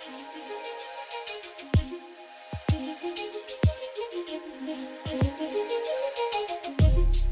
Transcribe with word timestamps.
keep 0.00 0.26
you 0.34 0.62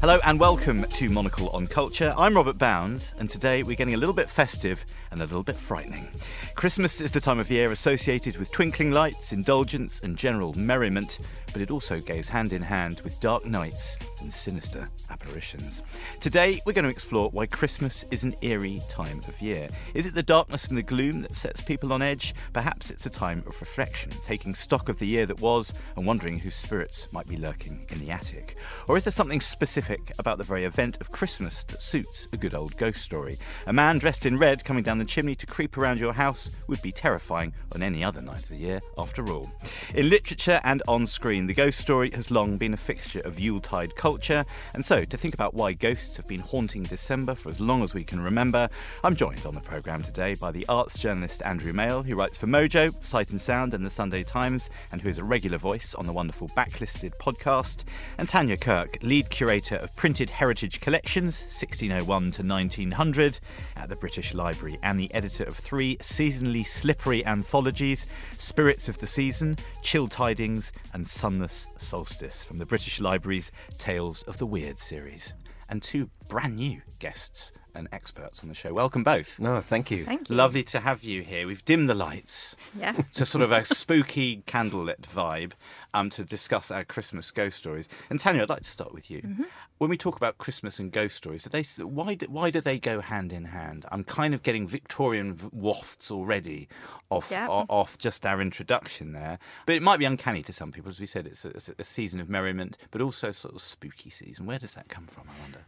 Hello 0.01 0.19
and 0.23 0.39
welcome 0.39 0.83
to 0.83 1.11
Monocle 1.11 1.49
on 1.49 1.67
Culture. 1.67 2.11
I'm 2.17 2.35
Robert 2.35 2.57
Bounds, 2.57 3.13
and 3.19 3.29
today 3.29 3.61
we're 3.61 3.75
getting 3.75 3.93
a 3.93 3.97
little 3.97 4.15
bit 4.15 4.31
festive 4.31 4.83
and 5.11 5.21
a 5.21 5.25
little 5.25 5.43
bit 5.43 5.55
frightening. 5.55 6.07
Christmas 6.55 6.99
is 7.01 7.11
the 7.11 7.19
time 7.19 7.37
of 7.37 7.51
year 7.51 7.71
associated 7.71 8.37
with 8.37 8.49
twinkling 8.49 8.89
lights, 8.89 9.31
indulgence, 9.31 9.99
and 9.99 10.17
general 10.17 10.55
merriment, 10.55 11.19
but 11.53 11.61
it 11.61 11.69
also 11.69 11.99
goes 11.99 12.29
hand 12.29 12.51
in 12.51 12.63
hand 12.63 13.01
with 13.01 13.19
dark 13.19 13.45
nights 13.45 13.99
and 14.21 14.33
sinister 14.33 14.89
apparitions. 15.11 15.83
Today 16.19 16.59
we're 16.65 16.73
going 16.73 16.85
to 16.85 16.89
explore 16.89 17.29
why 17.29 17.45
Christmas 17.45 18.03
is 18.09 18.23
an 18.23 18.35
eerie 18.41 18.81
time 18.89 19.21
of 19.27 19.39
year. 19.39 19.69
Is 19.93 20.07
it 20.07 20.15
the 20.15 20.23
darkness 20.23 20.65
and 20.69 20.77
the 20.77 20.81
gloom 20.81 21.21
that 21.21 21.35
sets 21.35 21.61
people 21.61 21.93
on 21.93 22.01
edge? 22.01 22.33
Perhaps 22.53 22.89
it's 22.89 23.05
a 23.05 23.09
time 23.09 23.43
of 23.45 23.59
reflection, 23.61 24.09
taking 24.23 24.55
stock 24.55 24.89
of 24.89 24.97
the 24.97 25.05
year 25.05 25.27
that 25.27 25.41
was 25.41 25.75
and 25.95 26.07
wondering 26.07 26.39
whose 26.39 26.55
spirits 26.55 27.11
might 27.13 27.27
be 27.27 27.37
lurking 27.37 27.85
in 27.89 27.99
the 27.99 28.09
attic. 28.09 28.55
Or 28.87 28.97
is 28.97 29.03
there 29.03 29.11
something 29.11 29.41
specific 29.41 29.90
about 30.19 30.37
the 30.37 30.43
very 30.43 30.65
event 30.65 30.97
of 31.01 31.11
Christmas 31.11 31.63
that 31.65 31.81
suits 31.81 32.27
a 32.33 32.37
good 32.37 32.53
old 32.53 32.77
ghost 32.77 33.01
story? 33.01 33.37
A 33.67 33.73
man 33.73 33.97
dressed 33.97 34.25
in 34.25 34.37
red 34.37 34.63
coming 34.63 34.83
down 34.83 34.99
the 34.99 35.05
chimney 35.05 35.35
to 35.35 35.45
creep 35.45 35.77
around 35.77 35.99
your 35.99 36.13
house 36.13 36.51
would 36.67 36.81
be 36.81 36.91
terrifying 36.91 37.53
on 37.73 37.83
any 37.83 38.03
other 38.03 38.21
night 38.21 38.43
of 38.43 38.49
the 38.49 38.57
year, 38.57 38.81
after 38.97 39.27
all. 39.29 39.51
In 39.93 40.09
literature 40.09 40.61
and 40.63 40.81
on 40.87 41.07
screen, 41.07 41.47
the 41.47 41.53
ghost 41.53 41.79
story 41.79 42.11
has 42.11 42.31
long 42.31 42.57
been 42.57 42.73
a 42.73 42.77
fixture 42.77 43.21
of 43.21 43.39
Yuletide 43.39 43.95
culture, 43.95 44.45
and 44.73 44.85
so 44.85 45.03
to 45.05 45.17
think 45.17 45.33
about 45.33 45.53
why 45.53 45.73
ghosts 45.73 46.17
have 46.17 46.27
been 46.27 46.39
haunting 46.39 46.83
December 46.83 47.35
for 47.35 47.49
as 47.49 47.59
long 47.59 47.83
as 47.83 47.93
we 47.93 48.03
can 48.03 48.19
remember, 48.19 48.69
I'm 49.03 49.15
joined 49.15 49.45
on 49.45 49.55
the 49.55 49.61
programme 49.61 50.03
today 50.03 50.35
by 50.35 50.51
the 50.51 50.65
arts 50.67 50.99
journalist 50.99 51.41
Andrew 51.43 51.73
Male, 51.73 52.03
who 52.03 52.15
writes 52.15 52.37
for 52.37 52.47
Mojo, 52.47 52.91
Sight 53.03 53.31
and 53.31 53.41
Sound, 53.41 53.73
and 53.73 53.85
the 53.85 53.89
Sunday 53.89 54.23
Times, 54.23 54.69
and 54.91 55.01
who 55.01 55.09
is 55.09 55.17
a 55.17 55.23
regular 55.23 55.57
voice 55.57 55.93
on 55.95 56.05
the 56.05 56.13
wonderful 56.13 56.49
Backlisted 56.49 57.17
podcast, 57.17 57.83
and 58.17 58.29
Tanya 58.29 58.57
Kirk, 58.57 58.97
lead 59.01 59.29
curator 59.29 59.77
of 59.81 59.95
printed 59.95 60.29
heritage 60.29 60.79
collections 60.81 61.41
1601 61.41 62.31
to 62.31 62.43
1900 62.43 63.39
at 63.77 63.89
the 63.89 63.95
British 63.95 64.33
Library, 64.33 64.77
and 64.83 64.99
the 64.99 65.13
editor 65.13 65.43
of 65.43 65.55
three 65.55 65.97
seasonally 65.97 66.65
slippery 66.65 67.25
anthologies 67.25 68.05
Spirits 68.37 68.87
of 68.89 68.97
the 68.99 69.07
Season, 69.07 69.57
Chill 69.81 70.07
Tidings, 70.07 70.71
and 70.93 71.07
Sunless 71.07 71.67
Solstice 71.77 72.45
from 72.45 72.57
the 72.57 72.65
British 72.65 72.99
Library's 72.99 73.51
Tales 73.77 74.23
of 74.23 74.37
the 74.37 74.45
Weird 74.45 74.79
series. 74.79 75.33
And 75.69 75.81
two 75.81 76.09
brand 76.27 76.57
new 76.57 76.81
guests 76.99 77.51
and 77.73 77.87
experts 77.93 78.41
on 78.43 78.49
the 78.49 78.53
show. 78.55 78.73
Welcome 78.73 79.01
both. 79.01 79.39
No, 79.39 79.61
thank 79.61 79.89
you. 79.89 80.03
Thank 80.03 80.29
you. 80.29 80.35
Lovely 80.35 80.61
to 80.63 80.81
have 80.81 81.05
you 81.05 81.21
here. 81.23 81.47
We've 81.47 81.63
dimmed 81.63 81.89
the 81.89 81.93
lights 81.93 82.57
Yeah. 82.77 82.91
to 83.13 83.25
sort 83.25 83.41
of 83.41 83.53
a 83.53 83.63
spooky 83.63 84.43
candlelit 84.45 85.03
vibe 85.03 85.53
um, 85.93 86.09
to 86.11 86.23
discuss 86.23 86.71
our 86.71 86.83
Christmas 86.83 87.31
ghost 87.31 87.57
stories. 87.57 87.89
And 88.09 88.19
Tanya, 88.19 88.43
I'd 88.43 88.49
like 88.49 88.61
to 88.61 88.69
start 88.69 88.93
with 88.93 89.09
you. 89.09 89.21
Mm-hmm. 89.21 89.43
When 89.77 89.89
we 89.89 89.97
talk 89.97 90.15
about 90.15 90.37
Christmas 90.37 90.79
and 90.79 90.91
ghost 90.91 91.15
stories, 91.15 91.43
do 91.43 91.49
they 91.49 91.63
why 91.83 92.15
do, 92.15 92.27
why 92.29 92.51
do 92.51 92.61
they 92.61 92.79
go 92.79 93.01
hand 93.01 93.33
in 93.33 93.45
hand? 93.45 93.85
I'm 93.91 94.03
kind 94.03 94.33
of 94.33 94.43
getting 94.43 94.67
Victorian 94.67 95.37
wafts 95.51 96.11
already 96.11 96.67
off 97.09 97.31
o- 97.31 97.65
off 97.67 97.97
just 97.97 98.25
our 98.25 98.41
introduction 98.41 99.13
there, 99.13 99.39
but 99.65 99.75
it 99.75 99.81
might 99.81 99.97
be 99.97 100.05
uncanny 100.05 100.43
to 100.43 100.53
some 100.53 100.71
people. 100.71 100.91
As 100.91 100.99
we 100.99 101.07
said, 101.07 101.25
it's 101.25 101.45
a, 101.45 101.49
it's 101.49 101.69
a 101.69 101.83
season 101.83 102.19
of 102.19 102.29
merriment, 102.29 102.77
but 102.91 103.01
also 103.01 103.29
a 103.29 103.33
sort 103.33 103.55
of 103.55 103.61
spooky 103.61 104.09
season. 104.09 104.45
Where 104.45 104.59
does 104.59 104.73
that 104.73 104.87
come 104.89 105.07
from? 105.07 105.23
I 105.29 105.41
wonder. 105.41 105.59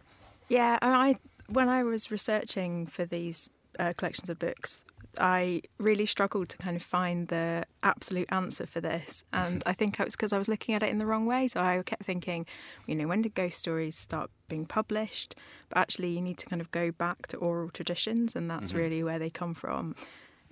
Yeah, 0.48 0.78
I 0.82 1.18
when 1.48 1.70
I 1.70 1.84
was 1.84 2.12
researching 2.12 2.86
for 2.86 3.06
these 3.06 3.50
uh, 3.80 3.94
collections 3.98 4.30
of 4.30 4.40
books, 4.40 4.86
I 5.20 5.62
really 5.78 6.06
struggled 6.06 6.50
to 6.50 6.58
kind 6.58 6.76
of 6.76 6.82
find 6.82 7.28
the 7.28 7.66
absolute 7.84 8.28
answer 8.32 8.66
for 8.66 8.82
this, 8.82 9.24
and 9.32 9.62
I 9.66 9.74
think 9.74 10.00
it 10.00 10.06
was 10.06 10.16
because 10.16 10.34
I 10.34 10.38
was 10.38 10.48
looking 10.48 10.74
at 10.74 10.82
it 10.82 10.90
in 10.90 10.98
the 10.98 11.06
wrong 11.06 11.26
way. 11.26 11.48
So 11.48 11.60
I 11.60 11.82
kept 11.84 12.04
thinking, 12.04 12.46
you 12.88 12.96
know, 12.96 13.08
when 13.08 13.22
did 13.22 13.36
ghost 13.36 13.60
stories 13.60 13.96
start 13.96 14.32
being 14.48 14.66
published? 14.66 15.36
But 15.70 15.78
actually, 15.78 16.10
you 16.10 16.22
need 16.22 16.40
to 16.40 16.46
kind 16.48 16.62
of 16.62 16.72
go 16.72 16.92
back 16.92 17.28
to 17.28 17.38
oral 17.38 17.70
traditions, 17.70 18.36
and 18.36 18.50
that's 18.50 18.74
really 18.74 19.04
where 19.04 19.20
they 19.20 19.30
come 19.30 19.54
from. 19.54 19.96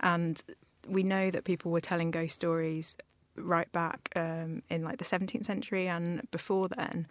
And 0.00 0.40
we 0.88 1.02
know 1.02 1.30
that 1.30 1.44
people 1.44 1.72
were 1.72 1.80
telling 1.80 2.10
ghost 2.10 2.34
stories 2.34 2.96
right 3.36 3.70
back 3.72 4.10
um, 4.14 4.62
in 4.68 4.84
like 4.84 4.98
the 4.98 5.04
17th 5.04 5.44
century 5.44 5.88
and 5.88 6.28
before 6.30 6.68
then, 6.68 7.06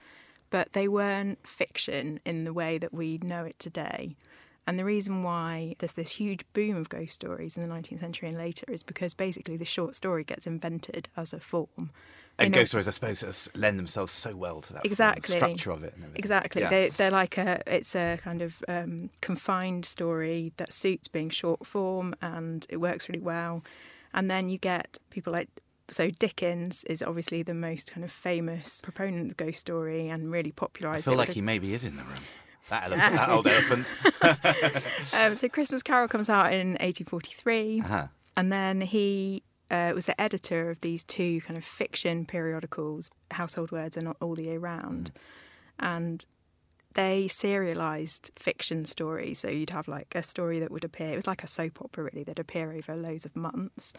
but 0.50 0.74
they 0.74 0.88
weren't 0.88 1.46
fiction 1.48 2.20
in 2.26 2.44
the 2.44 2.54
way 2.54 2.78
that 2.78 2.94
we 2.94 3.18
know 3.20 3.44
it 3.44 3.58
today. 3.60 4.16
And 4.68 4.78
the 4.78 4.86
reason 4.86 5.24
why 5.24 5.76
there's 5.80 5.94
this 5.94 6.12
huge 6.12 6.46
boom 6.54 6.78
of 6.78 6.88
ghost 6.88 7.14
stories 7.14 7.58
in 7.58 7.68
the 7.68 7.74
19th 7.74 8.00
century 8.00 8.30
and 8.30 8.38
later 8.38 8.66
is 8.70 8.84
because 8.84 9.14
basically 9.14 9.58
the 9.58 9.66
short 9.66 9.96
story 9.96 10.24
gets 10.24 10.46
invented 10.46 11.10
as 11.18 11.34
a 11.34 11.40
form. 11.40 11.90
And 12.38 12.54
ghost 12.54 12.72
stories, 12.72 12.88
I 12.88 12.92
suppose, 12.92 13.50
lend 13.56 13.78
themselves 13.78 14.12
so 14.12 14.36
well 14.36 14.62
to 14.62 14.74
that 14.74 14.80
form, 14.80 14.92
Exactly. 14.92 15.36
structure 15.36 15.72
of 15.72 15.84
it. 15.84 15.94
Exactly. 16.16 16.62
Yeah. 16.62 16.70
They, 16.70 16.90
they're 16.90 17.12
like 17.12 17.38
a, 17.38 17.62
it's 17.68 17.96
a 17.96 18.18
kind 18.22 18.42
of 18.42 18.64
um, 18.68 19.10
confined 19.22 19.86
story 19.86 20.54
that 20.58 20.74
suits 20.74 21.08
being 21.08 21.30
short 21.30 21.66
form 21.66 22.16
and 22.22 22.66
it 22.70 22.78
works 22.78 23.10
really 23.10 23.22
well. 23.22 23.64
And 24.14 24.30
then 24.30 24.50
you 24.50 24.58
get 24.58 25.00
people 25.10 25.34
like, 25.34 25.50
so 25.90 26.10
Dickens 26.10 26.84
is 26.86 27.04
obviously 27.04 27.44
the 27.44 27.54
most 27.54 27.92
kind 27.92 28.04
of 28.04 28.12
famous 28.12 28.82
proponent 28.82 29.24
of 29.24 29.38
the 29.38 29.44
ghost 29.44 29.60
story 29.60 30.08
and 30.08 30.32
really 30.32 30.52
popularised. 30.52 31.08
I 31.08 31.12
feel 31.12 31.18
like 31.18 31.34
he 31.34 31.42
maybe 31.42 31.74
is 31.74 31.84
in 31.84 31.98
the 31.98 32.04
room. 32.04 32.22
That 32.70 32.86
elephant, 32.86 33.16
that 33.16 33.30
old 33.30 33.48
elephant. 33.48 35.14
um, 35.14 35.36
so 35.36 35.50
Christmas 35.50 35.84
Carol 35.84 36.08
comes 36.08 36.30
out 36.30 36.54
in 36.54 36.72
1843. 36.72 37.82
Uh-huh. 37.82 38.08
And 38.38 38.52
then 38.52 38.82
he 38.82 39.44
uh, 39.70 39.92
was 39.94 40.06
the 40.06 40.20
editor 40.20 40.70
of 40.70 40.82
these 40.82 41.04
two 41.04 41.42
kind 41.42 41.58
of 41.58 41.64
fiction 41.64 42.26
periodicals, 42.26 43.10
Household 43.32 43.72
Words 43.72 43.98
and 43.98 44.14
All 44.22 44.36
the 44.36 44.46
Year 44.46 44.60
Round. 44.60 45.12
And 45.80 46.26
they 46.94 47.28
serialized 47.28 48.32
fiction 48.36 48.86
stories. 48.86 49.40
So 49.40 49.50
you'd 49.50 49.70
have 49.70 49.88
like 49.88 50.14
a 50.14 50.24
story 50.24 50.60
that 50.60 50.72
would 50.72 50.84
appear, 50.84 51.14
it 51.14 51.16
was 51.16 51.28
like 51.28 51.44
a 51.44 51.48
soap 51.48 51.82
opera 51.82 52.06
really, 52.06 52.24
that'd 52.24 52.40
appear 52.40 52.74
over 52.74 52.96
loads 52.96 53.26
of 53.26 53.36
months. 53.36 53.94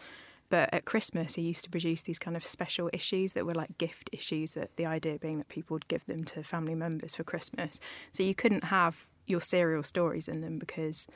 But 0.53 0.69
at 0.71 0.85
Christmas, 0.85 1.33
he 1.33 1.41
used 1.41 1.63
to 1.63 1.71
produce 1.71 2.03
these 2.03 2.19
kind 2.19 2.37
of 2.37 2.45
special 2.45 2.87
issues 2.93 3.33
that 3.33 3.43
were 3.43 3.55
like 3.55 3.75
gift 3.79 4.07
issues, 4.13 4.53
that 4.53 4.75
the 4.75 4.85
idea 4.85 5.17
being 5.17 5.39
that 5.39 5.47
people 5.47 5.73
would 5.73 5.87
give 5.87 6.05
them 6.05 6.23
to 6.25 6.43
family 6.43 6.75
members 6.75 7.15
for 7.15 7.23
Christmas. 7.23 7.79
So 8.11 8.21
you 8.21 8.35
couldn't 8.35 8.65
have 8.65 9.07
your 9.25 9.41
serial 9.41 9.81
stories 9.81 10.27
in 10.27 10.41
them 10.41 10.59
because 10.59 11.07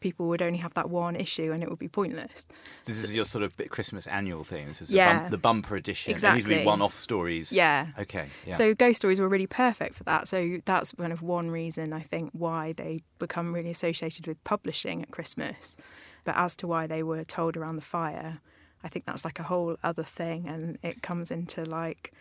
people 0.00 0.28
would 0.28 0.40
only 0.40 0.56
have 0.60 0.72
that 0.72 0.88
one 0.88 1.14
issue 1.14 1.52
and 1.52 1.62
it 1.62 1.68
would 1.68 1.78
be 1.78 1.88
pointless. 1.88 2.48
This 2.86 3.04
is 3.04 3.12
your 3.12 3.26
sort 3.26 3.44
of 3.44 3.54
Christmas 3.68 4.06
annual 4.06 4.44
thing. 4.44 4.68
This 4.68 4.80
is 4.80 4.90
Yeah. 4.90 5.12
the, 5.12 5.20
bum- 5.20 5.30
the 5.32 5.36
bumper 5.36 5.76
edition. 5.76 6.14
And 6.14 6.22
these 6.22 6.46
would 6.46 6.60
be 6.60 6.64
one-off 6.64 6.96
stories. 6.96 7.52
Yeah. 7.52 7.88
Okay. 7.98 8.28
Yeah. 8.46 8.54
So 8.54 8.74
ghost 8.74 8.96
stories 9.00 9.20
were 9.20 9.28
really 9.28 9.46
perfect 9.46 9.94
for 9.94 10.04
that. 10.04 10.26
So 10.26 10.56
that's 10.64 10.92
kind 10.92 11.12
of 11.12 11.20
one 11.20 11.50
reason 11.50 11.92
I 11.92 12.00
think 12.00 12.30
why 12.32 12.72
they 12.72 13.02
become 13.18 13.52
really 13.52 13.72
associated 13.72 14.26
with 14.26 14.42
publishing 14.44 15.02
at 15.02 15.10
Christmas. 15.10 15.76
But 16.24 16.36
as 16.36 16.56
to 16.56 16.66
why 16.66 16.86
they 16.86 17.02
were 17.02 17.24
told 17.24 17.58
around 17.58 17.76
the 17.76 17.82
fire, 17.82 18.40
I 18.84 18.88
think 18.88 19.04
that's 19.04 19.24
like 19.24 19.38
a 19.38 19.42
whole 19.44 19.76
other 19.82 20.02
thing 20.04 20.48
and 20.48 20.78
it 20.82 21.02
comes 21.02 21.30
into 21.30 21.64
like 21.64 22.12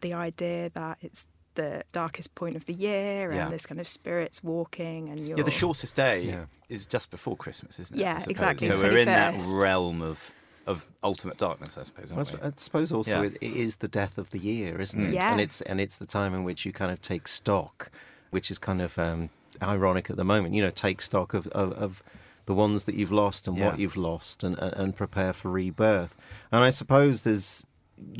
the 0.00 0.12
idea 0.14 0.70
that 0.74 0.98
it's 1.00 1.26
the 1.54 1.82
darkest 1.92 2.34
point 2.36 2.54
of 2.56 2.66
the 2.66 2.72
year 2.74 3.28
and 3.30 3.36
Yeah. 3.36 3.48
this 3.48 3.66
kind 3.66 3.80
of 3.80 3.88
spirits 3.88 4.42
walking 4.44 5.08
and 5.08 5.26
you're 5.26 5.38
yeah, 5.38 5.44
the 5.44 5.50
shortest 5.50 5.96
day 5.96 6.22
Yeah. 6.22 6.44
is 6.68 6.86
just 6.86 7.10
before 7.10 7.36
Christmas, 7.36 7.78
isn't 7.80 7.96
it? 7.96 8.00
Yeah, 8.00 8.22
exactly, 8.28 8.68
So 8.68 8.76
the 8.76 8.82
we're 8.84 8.98
in 8.98 9.06
that 9.06 9.34
realm 9.60 10.02
of 10.02 10.32
of 10.66 10.86
ultimate 11.02 11.38
darkness, 11.38 11.78
I 11.78 11.84
suppose, 11.84 12.10
Well, 12.10 12.18
aren't 12.18 12.28
I 12.30 12.34
we? 12.34 12.48
s- 12.48 12.52
I 12.58 12.60
suppose 12.60 12.92
also 12.92 13.22
Yeah. 13.22 13.28
it, 13.28 13.38
it 13.40 13.56
is 13.56 13.76
the 13.76 13.88
death 13.88 14.18
of 14.18 14.30
the 14.30 14.38
year, 14.38 14.78
isn't 14.80 15.02
it? 15.02 15.14
Yeah. 15.14 15.32
And 15.32 15.40
it's 15.40 15.62
and 15.62 15.80
it's 15.80 15.96
the 15.96 16.04
time 16.06 16.34
in 16.34 16.44
which 16.44 16.66
you 16.66 16.72
kind 16.72 16.92
of 16.92 17.00
take 17.00 17.26
stock, 17.26 17.90
which 18.30 18.50
is 18.50 18.58
kind 18.58 18.82
of 18.82 18.98
um, 18.98 19.30
ironic 19.62 20.10
at 20.10 20.16
the 20.16 20.24
moment. 20.24 20.54
You 20.54 20.62
know, 20.62 20.70
take 20.70 21.00
stock 21.00 21.32
of, 21.32 21.46
of, 21.48 21.72
of 21.72 22.02
the 22.48 22.54
ones 22.54 22.84
that 22.86 22.94
you've 22.94 23.12
lost 23.24 23.46
and 23.46 23.56
Yeah. 23.58 23.66
what 23.66 23.78
you've 23.78 23.96
lost, 24.10 24.42
and, 24.46 24.58
and 24.58 24.72
and 24.80 24.96
prepare 25.02 25.32
for 25.34 25.48
rebirth. 25.50 26.12
And 26.50 26.60
I 26.68 26.70
suppose 26.80 27.14
there's, 27.22 27.66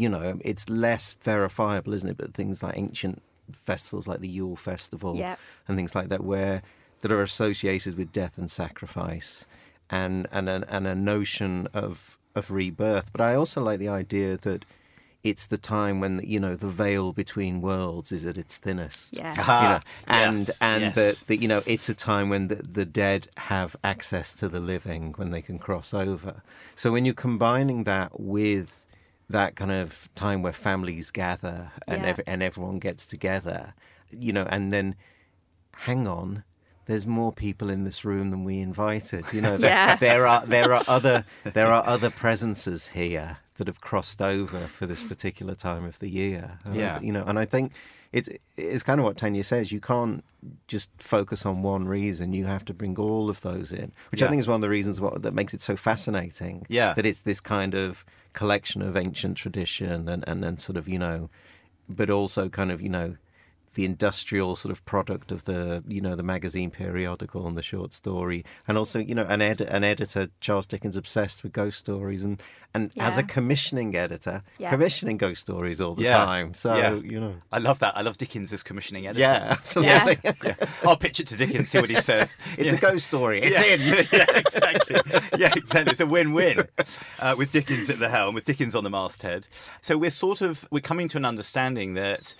you 0.03 0.09
know, 0.15 0.39
it's 0.51 0.69
less 0.69 1.17
verifiable, 1.31 1.93
isn't 1.95 2.11
it? 2.13 2.19
But 2.23 2.35
things 2.35 2.63
like 2.63 2.77
ancient 2.77 3.23
festivals, 3.71 4.07
like 4.11 4.21
the 4.21 4.29
Yule 4.39 4.57
Festival, 4.71 5.17
Yeah. 5.17 5.37
and 5.67 5.77
things 5.79 5.95
like 5.99 6.09
that, 6.13 6.23
where 6.33 6.61
that 7.01 7.11
are 7.11 7.23
associated 7.23 7.97
with 7.97 8.13
death 8.13 8.37
and 8.41 8.51
sacrifice, 8.51 9.47
and 9.89 10.27
and 10.37 10.47
a, 10.49 10.57
and 10.77 10.87
a 10.87 10.95
notion 10.95 11.53
of 11.73 12.19
of 12.35 12.51
rebirth. 12.51 13.11
But 13.13 13.23
I 13.23 13.35
also 13.35 13.63
like 13.69 13.79
the 13.79 13.89
idea 14.03 14.37
that 14.37 14.65
it's 15.25 15.47
the 15.47 15.59
time 15.59 15.99
when 16.01 16.21
you 16.25 16.39
know 16.41 16.55
the 16.57 16.69
veil 16.69 17.13
between 17.13 17.61
worlds 17.61 18.13
is 18.13 18.25
at 18.25 18.39
its 18.39 18.57
thinnest. 18.59 19.17
Yes. 19.17 19.37
You 19.37 19.43
know, 19.43 19.49
Ah, 19.49 19.81
and 20.07 20.39
yes, 20.49 20.59
and 20.61 20.83
yes. 20.83 20.95
that 20.95 21.27
that 21.27 21.37
you 21.39 21.49
know 21.49 21.63
it's 21.67 21.89
a 21.89 21.95
time 21.95 22.29
when 22.29 22.49
the, 22.49 22.57
the 22.57 22.85
dead 22.85 23.29
have 23.37 23.75
access 23.83 24.33
to 24.35 24.49
the 24.49 24.61
living 24.61 25.13
when 25.17 25.31
they 25.31 25.43
can 25.43 25.59
cross 25.59 25.93
over. 25.93 26.43
So 26.75 26.93
when 26.93 27.05
you're 27.05 27.15
combining 27.15 27.85
that 27.85 28.21
with 28.21 28.87
that 29.29 29.57
kind 29.57 29.73
of 29.73 30.09
time 30.15 30.43
where 30.43 30.53
families 30.55 31.11
gather 31.11 31.73
and 31.87 32.03
Yeah. 32.03 32.09
ev- 32.09 32.21
and 32.27 32.43
everyone 32.43 32.79
gets 32.79 33.05
together, 33.05 33.75
you 34.11 34.33
know, 34.33 34.47
and 34.49 34.73
then 34.73 34.95
hang 35.75 36.07
on, 36.09 36.45
there's 36.87 37.07
more 37.07 37.33
people 37.33 37.69
in 37.69 37.85
this 37.85 38.05
room 38.05 38.31
than 38.31 38.45
we 38.45 38.61
invited. 38.61 39.25
You 39.33 39.41
know, 39.43 39.57
Yeah. 39.59 39.97
there, 39.97 40.15
there 40.15 40.27
are 40.27 40.47
there 40.47 40.73
are 40.73 40.85
other 40.89 41.25
there 41.45 41.67
are 41.67 41.85
other 41.87 42.09
presences 42.11 42.89
here 42.89 43.39
that 43.59 43.67
have 43.69 43.81
crossed 43.81 44.21
over 44.23 44.61
for 44.67 44.87
this 44.87 45.03
particular 45.03 45.55
time 45.55 45.85
of 45.85 45.99
the 45.99 46.09
year. 46.09 46.59
Uh, 46.67 46.73
Yeah. 46.73 46.99
you 47.01 47.13
know, 47.13 47.25
and 47.27 47.39
I 47.39 47.45
think 47.45 47.73
it's 48.13 48.29
it's 48.57 48.83
kind 48.83 48.99
of 49.01 49.05
what 49.05 49.17
Tanya 49.19 49.45
says. 49.45 49.71
You 49.71 49.81
can't 49.81 50.25
just 50.67 50.91
focus 50.99 51.45
on 51.45 51.63
one 51.63 51.87
reason. 51.87 52.33
You 52.33 52.47
have 52.47 52.65
to 52.67 52.75
bring 52.75 52.97
all 52.99 53.29
of 53.29 53.41
those 53.43 53.71
in, 53.73 53.93
which 54.11 54.21
Yeah. 54.23 54.29
I 54.29 54.31
think 54.31 54.41
is 54.41 54.49
one 54.49 54.55
of 54.57 54.61
the 54.63 54.69
reasons 54.71 55.01
what, 55.01 55.23
that 55.23 55.35
makes 55.35 55.53
it 55.55 55.61
so 55.61 55.77
fascinating. 55.77 56.65
Yeah. 56.69 56.95
that 56.95 57.05
it's 57.05 57.23
this 57.23 57.41
kind 57.41 57.75
of 57.75 58.05
collection 58.33 58.81
of 58.83 58.97
ancient 58.97 59.37
tradition 59.37 60.09
and 60.09 60.25
and 60.29 60.43
then 60.43 60.57
sort 60.59 60.77
of 60.79 60.89
you 60.89 60.99
know, 60.99 61.29
but 61.89 62.09
also 62.11 62.49
kind 62.49 62.71
of 62.73 62.81
you 62.81 62.89
know 62.89 63.17
the 63.79 63.85
industrial 63.85 64.57
sort 64.57 64.73
of 64.73 64.85
product 64.85 65.31
of 65.31 65.45
the 65.45 65.85
you 65.87 66.01
know 66.01 66.17
the 66.17 66.23
magazine 66.25 66.69
periodical 66.69 67.47
and 67.47 67.57
the 67.57 67.63
short 67.63 67.93
story 67.93 68.45
and 68.67 68.77
also 68.77 68.99
you 68.99 69.15
know 69.15 69.23
an 69.27 69.41
ed- 69.41 69.61
an 69.61 69.85
editor 69.85 70.27
Charles 70.41 70.67
Dickens 70.67 70.97
obsessed 70.97 71.45
with 71.45 71.53
ghost 71.53 71.79
stories 71.79 72.25
and 72.25 72.43
and 72.75 72.91
as 72.99 73.17
a 73.17 73.23
commissioning 73.23 73.95
editor 73.95 74.43
Yeah. 74.59 74.71
commissioning 74.71 75.17
ghost 75.17 75.43
stories 75.43 75.81
all 75.81 75.95
the 75.95 76.03
Yeah. 76.03 76.25
time 76.25 76.55
so 76.55 76.77
Yeah. 76.77 76.95
you 76.95 77.21
know 77.21 77.35
I 77.53 77.59
love 77.59 77.79
that. 77.79 77.97
I 77.97 78.03
love 78.03 78.19
Dickens 78.19 78.53
as 78.53 78.65
commissioning 78.65 79.07
editor. 79.07 79.21
yeah 79.21 79.47
absolutely 79.59 80.19
yeah. 80.43 80.55
I'll 80.83 80.97
pitch 80.97 81.21
it 81.21 81.29
to 81.29 81.37
Dickens, 81.37 81.71
see 81.71 81.79
what 81.79 81.89
he 81.91 82.01
says. 82.01 82.35
it's 82.59 82.73
Yeah. 82.73 82.79
a 82.79 82.81
ghost 82.81 83.07
story 83.07 83.41
it's 83.43 83.61
yeah. 83.61 83.75
in 83.75 83.81
yeah, 84.13 84.39
exactly. 84.43 84.97
Yeah, 85.39 85.53
exactly. 85.55 85.93
It's 85.93 86.01
a 86.01 86.07
win-win 86.07 86.67
uh, 87.21 87.37
with 87.39 87.53
Dickens 87.53 87.89
at 87.91 88.01
the 88.01 88.09
helm, 88.09 88.35
with 88.35 88.45
Dickens 88.45 88.75
on 88.75 88.83
the 88.83 88.91
masthead. 88.91 89.47
So 89.83 89.97
we're 89.97 90.11
sort 90.11 90.41
of 90.41 90.67
we're 90.73 90.81
coming 90.81 91.07
to 91.11 91.17
an 91.17 91.25
understanding 91.25 91.95
that 91.95 92.35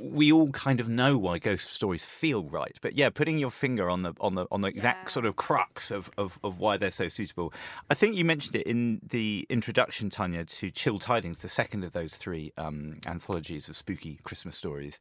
we 0.00 0.32
all 0.32 0.50
kind 0.50 0.80
of 0.80 0.88
know 0.88 1.16
why 1.16 1.38
ghost 1.38 1.70
stories 1.70 2.04
feel 2.04 2.44
right. 2.44 2.76
But 2.80 2.94
yeah, 2.96 3.08
putting 3.10 3.38
your 3.38 3.50
finger 3.50 3.88
on 3.88 4.02
the 4.02 4.14
on 4.20 4.34
the 4.34 4.46
on 4.50 4.60
the 4.62 4.68
exact 4.68 5.04
Yeah. 5.08 5.12
sort 5.12 5.26
of 5.26 5.36
crux 5.36 5.90
of, 5.90 6.10
of, 6.18 6.38
of 6.42 6.58
why 6.58 6.76
they're 6.76 6.90
so 6.90 7.08
suitable. 7.08 7.52
I 7.88 7.94
think 7.94 8.16
you 8.16 8.24
mentioned 8.24 8.56
it 8.56 8.66
in 8.66 9.00
the 9.06 9.46
introduction, 9.48 10.10
Tanya, 10.10 10.44
to 10.44 10.70
Chill 10.70 10.98
Tidings, 10.98 11.40
the 11.40 11.48
second 11.48 11.84
of 11.84 11.92
those 11.92 12.16
three 12.16 12.52
um, 12.58 12.98
anthologies 13.06 13.68
of 13.68 13.76
spooky 13.76 14.18
Christmas 14.24 14.56
stories, 14.56 14.98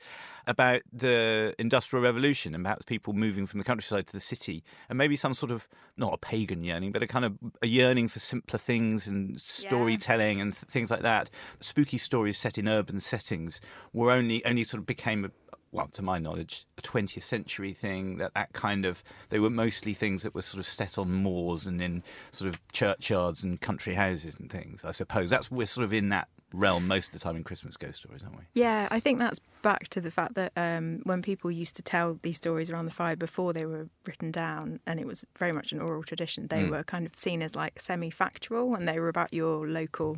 about 0.49 0.81
the 0.91 1.55
Industrial 1.59 2.03
Revolution 2.03 2.55
and 2.55 2.63
perhaps 2.63 2.83
people 2.83 3.13
moving 3.13 3.45
from 3.45 3.59
the 3.59 3.63
countryside 3.63 4.07
to 4.07 4.13
the 4.13 4.19
city, 4.19 4.63
and 4.89 4.97
maybe 4.97 5.15
some 5.15 5.33
sort 5.33 5.51
of 5.51 5.69
not 5.95 6.13
a 6.13 6.17
pagan 6.17 6.63
yearning, 6.63 6.91
but 6.91 7.03
a 7.03 7.07
kind 7.07 7.23
of 7.23 7.37
a 7.61 7.67
yearning 7.67 8.07
for 8.07 8.19
simpler 8.19 8.57
things 8.57 9.07
and 9.07 9.39
storytelling 9.39 10.41
and 10.41 10.53
th- 10.53 10.65
things 10.65 10.89
like 10.89 11.01
that. 11.03 11.29
Spooky 11.59 11.99
stories 11.99 12.37
set 12.37 12.57
in 12.57 12.67
urban 12.67 12.99
settings 12.99 13.61
were 13.93 14.11
only 14.11 14.43
only 14.43 14.63
sort 14.63 14.79
of 14.79 14.87
became 14.87 15.23
a 15.23 15.31
well, 15.71 15.87
to 15.93 16.01
my 16.01 16.17
knowledge, 16.17 16.65
a 16.79 16.81
20th 16.81 17.21
century 17.21 17.73
thing. 17.73 18.17
That 18.17 18.33
that 18.33 18.53
kind 18.53 18.85
of 18.85 19.03
they 19.29 19.39
were 19.39 19.51
mostly 19.51 19.93
things 19.93 20.23
that 20.23 20.33
were 20.33 20.41
sort 20.41 20.59
of 20.59 20.65
set 20.65 20.97
on 20.97 21.11
moors 21.11 21.67
and 21.67 21.81
in 21.81 22.03
sort 22.31 22.49
of 22.49 22.59
churchyards 22.71 23.43
and 23.43 23.61
country 23.61 23.93
houses 23.93 24.39
and 24.39 24.51
things. 24.51 24.83
I 24.83 24.91
suppose 24.91 25.29
that's 25.29 25.51
we're 25.51 25.67
sort 25.67 25.85
of 25.85 25.93
in 25.93 26.09
that 26.09 26.27
realm 26.53 26.87
most 26.87 27.07
of 27.07 27.11
the 27.13 27.19
time 27.19 27.35
in 27.35 27.43
Christmas 27.43 27.77
ghost 27.77 27.99
stories, 27.99 28.23
aren't 28.23 28.37
we? 28.37 28.43
Yeah, 28.53 28.87
I 28.91 28.99
think 28.99 29.19
that's 29.19 29.39
back 29.61 29.87
to 29.89 30.01
the 30.01 30.09
fact 30.11 30.35
that 30.35 30.51
um, 30.55 31.01
when 31.03 31.21
people 31.21 31.51
used 31.51 31.75
to 31.75 31.81
tell 31.81 32.17
these 32.23 32.37
stories 32.37 32.69
around 32.69 32.85
the 32.85 32.91
fire 32.91 33.15
before 33.15 33.53
they 33.53 33.65
were 33.65 33.87
written 34.05 34.31
down, 34.31 34.79
and 34.87 34.99
it 34.99 35.05
was 35.05 35.25
very 35.37 35.51
much 35.51 35.71
an 35.71 35.81
oral 35.81 36.03
tradition, 36.03 36.47
they 36.47 36.63
Mm. 36.63 36.69
were 36.71 36.83
kind 36.83 37.05
of 37.05 37.15
seen 37.15 37.41
as 37.41 37.55
like 37.55 37.79
semi 37.79 38.09
factual 38.09 38.73
and 38.75 38.87
they 38.87 38.99
were 38.99 39.09
about 39.09 39.33
your 39.33 39.67
local 39.67 40.17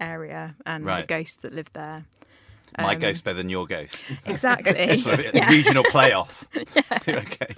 area 0.00 0.54
and 0.64 0.84
Right. 0.84 1.00
the 1.02 1.06
ghosts 1.06 1.36
that 1.42 1.52
lived 1.52 1.74
there. 1.74 2.06
My 2.76 2.94
Um, 2.94 2.98
ghost 3.00 3.24
better 3.24 3.36
than 3.38 3.48
your 3.48 3.66
ghost. 3.66 4.04
Exactly. 4.26 5.00
sort 5.02 5.20
a 5.20 5.30
Yeah. 5.34 5.50
regional 5.50 5.84
playoff. 5.84 6.44
okay. 7.08 7.54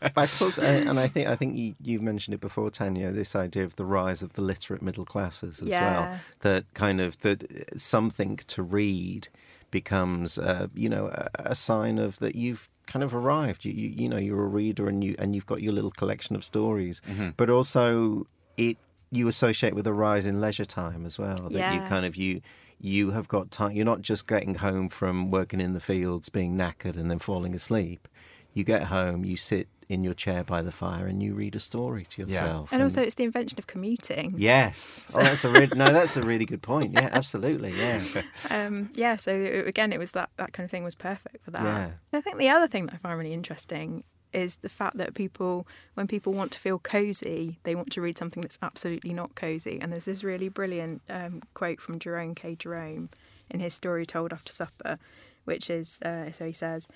But 0.00 0.12
I 0.16 0.24
suppose, 0.26 0.58
uh, 0.58 0.84
and 0.88 0.98
I 1.00 1.08
think 1.08 1.28
I 1.28 1.36
think 1.36 1.56
you, 1.56 1.74
you've 1.82 2.02
mentioned 2.02 2.34
it 2.34 2.40
before, 2.40 2.70
Tanya. 2.70 3.10
This 3.12 3.34
idea 3.34 3.64
of 3.64 3.76
the 3.76 3.84
rise 3.84 4.22
of 4.22 4.34
the 4.34 4.42
literate 4.42 4.82
middle 4.82 5.04
classes 5.04 5.60
as 5.62 5.68
well. 5.68 6.18
That 6.40 6.64
kind 6.74 7.00
of 7.00 7.18
that 7.20 7.80
something 7.80 8.36
to 8.48 8.62
read 8.62 9.28
becomes, 9.70 10.38
uh, 10.38 10.66
you 10.74 10.88
know, 10.88 11.06
a, 11.06 11.28
a 11.52 11.54
sign 11.54 11.98
of 11.98 12.18
that 12.18 12.34
you've 12.36 12.68
kind 12.86 13.02
of 13.02 13.14
arrived. 13.14 13.64
You, 13.64 13.72
you 13.72 13.88
you 13.88 14.08
know 14.08 14.18
you're 14.18 14.44
a 14.44 14.48
reader 14.48 14.88
and 14.88 15.02
you 15.02 15.14
and 15.18 15.34
you've 15.34 15.46
got 15.46 15.62
your 15.62 15.72
little 15.72 15.90
collection 15.92 16.36
of 16.36 16.44
stories. 16.44 17.00
Mm-hmm. 17.08 17.30
But 17.36 17.48
also 17.50 18.26
it 18.56 18.76
you 19.10 19.28
associate 19.28 19.74
with 19.74 19.86
a 19.86 19.92
rise 19.92 20.26
in 20.26 20.40
leisure 20.40 20.64
time 20.64 21.04
as 21.06 21.18
well. 21.18 21.48
That 21.50 21.74
you 21.74 21.80
kind 21.88 22.04
of 22.06 22.16
you 22.16 22.40
you 22.82 23.12
have 23.12 23.28
got 23.28 23.50
time. 23.50 23.72
You're 23.72 23.84
not 23.86 24.02
just 24.02 24.26
getting 24.26 24.56
home 24.56 24.88
from 24.90 25.30
working 25.30 25.60
in 25.60 25.72
the 25.72 25.80
fields, 25.80 26.28
being 26.28 26.56
knackered, 26.56 26.96
and 26.96 27.10
then 27.10 27.18
falling 27.18 27.54
asleep. 27.54 28.08
You 28.52 28.64
get 28.64 28.84
home, 28.84 29.24
you 29.24 29.36
sit 29.36 29.68
in 29.88 30.02
your 30.02 30.14
chair 30.14 30.42
by 30.42 30.62
the 30.62 30.72
fire, 30.72 31.06
and 31.06 31.22
you 31.22 31.32
read 31.34 31.54
a 31.54 31.60
story 31.60 32.06
to 32.10 32.22
Yeah. 32.22 32.28
yourself. 32.28 32.72
and 32.72 32.82
also, 32.82 33.00
it's 33.02 33.14
the 33.14 33.24
invention 33.24 33.58
of 33.58 33.66
commuting. 33.66 34.34
yes, 34.36 35.14
oh, 35.18 35.22
that's 35.22 35.44
a 35.44 35.48
re- 35.50 35.68
no, 35.74 35.92
that's 35.92 36.16
a 36.16 36.22
really 36.22 36.44
good 36.44 36.60
point. 36.62 36.92
Yeah, 36.94 37.08
absolutely. 37.12 37.72
Yeah, 37.78 38.00
Um, 38.50 38.90
yeah, 38.94 39.16
so 39.16 39.32
it- 39.32 39.66
again, 39.68 39.92
it 39.92 39.98
was 39.98 40.12
that, 40.12 40.30
that 40.38 40.52
kind 40.52 40.64
of 40.64 40.70
thing 40.70 40.82
was 40.84 40.94
perfect 40.94 41.44
for 41.44 41.50
that. 41.52 41.62
Yeah. 41.62 41.90
I 42.18 42.20
think 42.20 42.38
the 42.38 42.48
other 42.48 42.66
thing 42.68 42.86
that 42.86 42.94
I 42.94 42.98
find 42.98 43.18
really 43.18 43.32
interesting 43.34 44.02
is 44.32 44.56
the 44.56 44.68
fact 44.68 44.96
that 44.98 45.14
people, 45.14 45.66
when 45.94 46.06
people 46.06 46.32
want 46.32 46.52
to 46.52 46.58
feel 46.58 46.78
cozy, 46.78 47.58
they 47.64 47.74
want 47.74 47.92
to 47.92 48.00
read 48.00 48.18
something 48.18 48.40
that's 48.40 48.58
absolutely 48.62 49.12
not 49.12 49.34
cozy. 49.34 49.78
And 49.80 49.92
there's 49.92 50.04
this 50.04 50.24
really 50.24 50.48
brilliant 50.48 51.02
um, 51.08 51.42
quote 51.54 51.80
from 51.80 51.98
Jerome 51.98 52.34
K. 52.34 52.54
Jerome 52.54 53.10
in 53.50 53.60
his 53.60 53.74
story 53.74 54.06
Told 54.06 54.32
After 54.32 54.52
Supper, 54.52 54.98
which 55.44 55.68
is 55.70 55.98
uh, 56.02 56.30
so 56.30 56.46
he 56.46 56.52
says, 56.52 56.88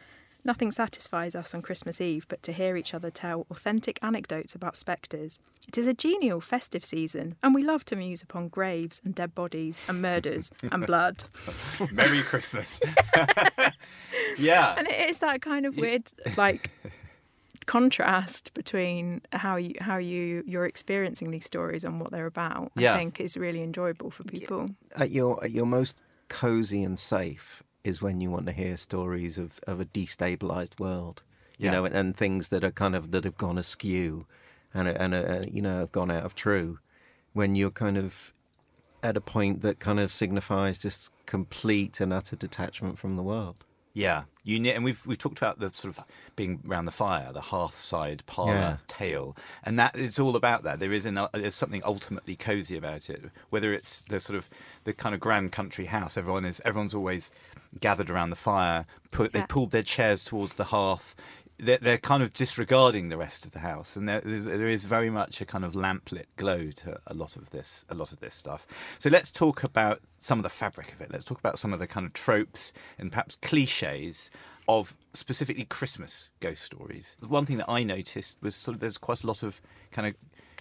Nothing 0.47 0.71
satisfies 0.71 1.35
us 1.35 1.57
on 1.57 1.63
Christmas 1.63 2.01
Eve 2.01 2.25
but 2.29 2.41
to 2.45 2.53
hear 2.53 2.77
each 2.77 2.95
other 2.95 3.11
tell 3.11 3.47
authentic 3.51 3.99
anecdotes 4.01 4.55
about 4.55 4.77
spectres. 4.77 5.41
It 5.67 5.77
is 5.77 5.89
a 5.89 5.93
genial, 5.93 6.41
festive 6.41 6.85
season, 6.85 7.35
and 7.43 7.53
we 7.53 7.65
love 7.65 7.85
to 7.87 7.97
muse 7.97 8.23
upon 8.23 8.47
graves 8.47 9.01
and 9.05 9.13
dead 9.13 9.35
bodies 9.35 9.85
and 9.89 10.01
murders 10.01 10.53
and 10.71 10.87
blood. 10.87 11.25
Merry 11.91 12.23
Christmas. 12.23 12.79
yeah. 14.39 14.77
And 14.79 14.87
it 14.87 15.11
is 15.11 15.19
that 15.19 15.43
kind 15.43 15.67
of 15.67 15.77
weird, 15.79 16.05
like, 16.37 16.71
contrast 17.67 18.55
between 18.55 19.21
how 19.33 19.57
you 19.57 19.75
how 19.81 19.97
you 19.99 20.43
you're 20.47 20.67
experiencing 20.67 21.31
these 21.31 21.45
stories 21.45 21.85
and 21.85 22.01
what 22.01 22.11
they're 22.13 22.27
about. 22.27 22.73
Yeah. 22.77 22.95
I 22.95 22.99
think 22.99 23.21
is 23.21 23.37
really 23.37 23.63
enjoyable 23.63 24.11
for 24.11 24.25
people. 24.25 24.69
at 24.97 25.11
your 25.11 25.43
at 25.45 25.51
your 25.51 25.67
most 25.67 26.03
cozy 26.29 26.83
and 26.83 26.99
safe 26.99 27.63
is 27.85 28.03
when 28.03 28.21
you 28.21 28.31
want 28.31 28.47
to 28.47 28.53
hear 28.53 28.77
stories 28.77 29.39
of, 29.39 29.61
of 29.67 29.81
a 29.81 29.85
destabilized 29.85 30.81
world, 30.81 31.23
you 31.59 31.67
Yeah. 31.67 31.73
know, 31.73 31.85
and, 31.85 31.95
and 31.95 32.17
things 32.17 32.49
that 32.49 32.65
are 32.65 32.73
kind 32.73 32.97
of 32.97 33.11
that 33.11 33.25
have 33.25 33.37
gone 33.37 33.59
askew, 33.59 34.27
and 34.73 34.89
and 34.89 35.15
uh, 35.15 35.45
you 35.51 35.63
know 35.63 35.79
have 35.81 35.93
gone 35.93 36.11
out 36.11 36.25
of 36.25 36.35
true. 36.35 36.79
When 37.33 37.55
you're 37.55 37.71
kind 37.71 37.99
of 37.99 38.33
at 39.03 39.17
a 39.17 39.21
point 39.21 39.61
that 39.61 39.79
kind 39.79 40.01
of 40.01 40.11
signifies 40.11 40.79
just 40.79 41.11
complete 41.27 42.01
and 42.01 42.13
utter 42.13 42.35
detachment 42.37 42.99
from 42.99 43.17
the 43.17 43.23
world. 43.23 43.66
Yeah, 43.97 44.25
you 44.45 44.63
and 44.73 44.85
we've 44.85 45.07
we've 45.07 45.17
talked 45.17 45.39
about 45.39 45.59
the 45.59 45.71
sort 45.73 45.97
of 45.97 46.05
being 46.37 46.61
around 46.69 46.85
the 46.85 46.91
fire, 46.91 47.33
the 47.33 47.41
hearthside 47.41 48.27
parlour 48.27 48.53
Yeah. 48.53 48.77
tale, 48.87 49.35
and 49.63 49.79
that 49.79 49.97
it's 49.97 50.19
all 50.19 50.37
about 50.37 50.65
that. 50.65 50.81
There 50.81 50.93
is 50.93 51.07
an 51.07 51.17
uh, 51.17 51.29
there's 51.33 51.55
something 51.55 51.81
ultimately 51.83 52.37
cozy 52.37 52.77
about 52.77 53.09
it. 53.09 53.31
Whether 53.49 53.73
it's 53.73 54.03
the 54.03 54.21
sort 54.21 54.37
of 54.37 54.51
the 54.85 54.93
kind 54.93 55.15
of 55.15 55.21
grand 55.23 55.53
country 55.53 55.87
house, 55.87 56.19
everyone 56.19 56.45
is 56.45 56.61
everyone's 56.63 56.93
always 56.93 57.31
gathered 57.81 58.11
around 58.11 58.29
the 58.29 58.37
fire. 58.37 58.85
Put 59.13 59.33
they 59.33 59.45
pulled 59.49 59.71
their 59.71 59.83
chairs 59.83 60.25
towards 60.25 60.57
the 60.57 60.65
hearth. 60.65 61.17
They're, 61.59 61.79
they're 61.79 61.99
kind 61.99 62.23
of 62.23 62.33
disregarding 62.33 63.09
the 63.09 63.17
rest 63.17 63.47
of 63.47 63.53
the 63.53 63.61
house, 63.61 63.97
and 63.97 64.09
there, 64.09 64.21
there's, 64.21 64.85
very 64.85 65.09
much 65.09 65.41
a 65.41 65.47
kind 65.47 65.65
of 65.65 65.73
lamplit 65.73 66.27
glow 66.37 66.71
to 66.71 67.01
a 67.07 67.15
lot 67.15 67.37
of 67.37 67.51
this, 67.51 67.87
a 67.89 67.95
lot 67.95 68.13
of 68.13 68.21
this 68.21 68.35
stuff. 68.35 68.67
So 68.99 69.09
let's 69.09 69.31
talk 69.31 69.63
about 69.63 70.01
some 70.19 70.39
of 70.39 70.43
the 70.43 70.51
fabric 70.51 70.93
of 70.93 71.01
it. 71.01 71.11
Let's 71.11 71.25
talk 71.25 71.39
about 71.39 71.59
some 71.59 71.73
of 71.73 71.79
the 71.79 71.87
kind 71.87 72.05
of 72.05 72.13
tropes 72.13 72.73
and 72.99 73.11
perhaps 73.11 73.37
cliches 73.37 74.31
of 74.69 74.97
specifically 75.15 75.65
Christmas 75.65 76.29
ghost 76.41 76.63
stories. 76.63 77.17
One 77.27 77.47
thing 77.47 77.57
that 77.59 77.71
I 77.71 77.83
noticed 77.85 78.37
was 78.43 78.55
sort 78.55 78.75
of 78.75 78.81
there's 78.81 78.99
quite 78.99 79.23
a 79.23 79.27
lot 79.27 79.43
of 79.43 79.61
kind 79.93 80.09
of 80.09 80.15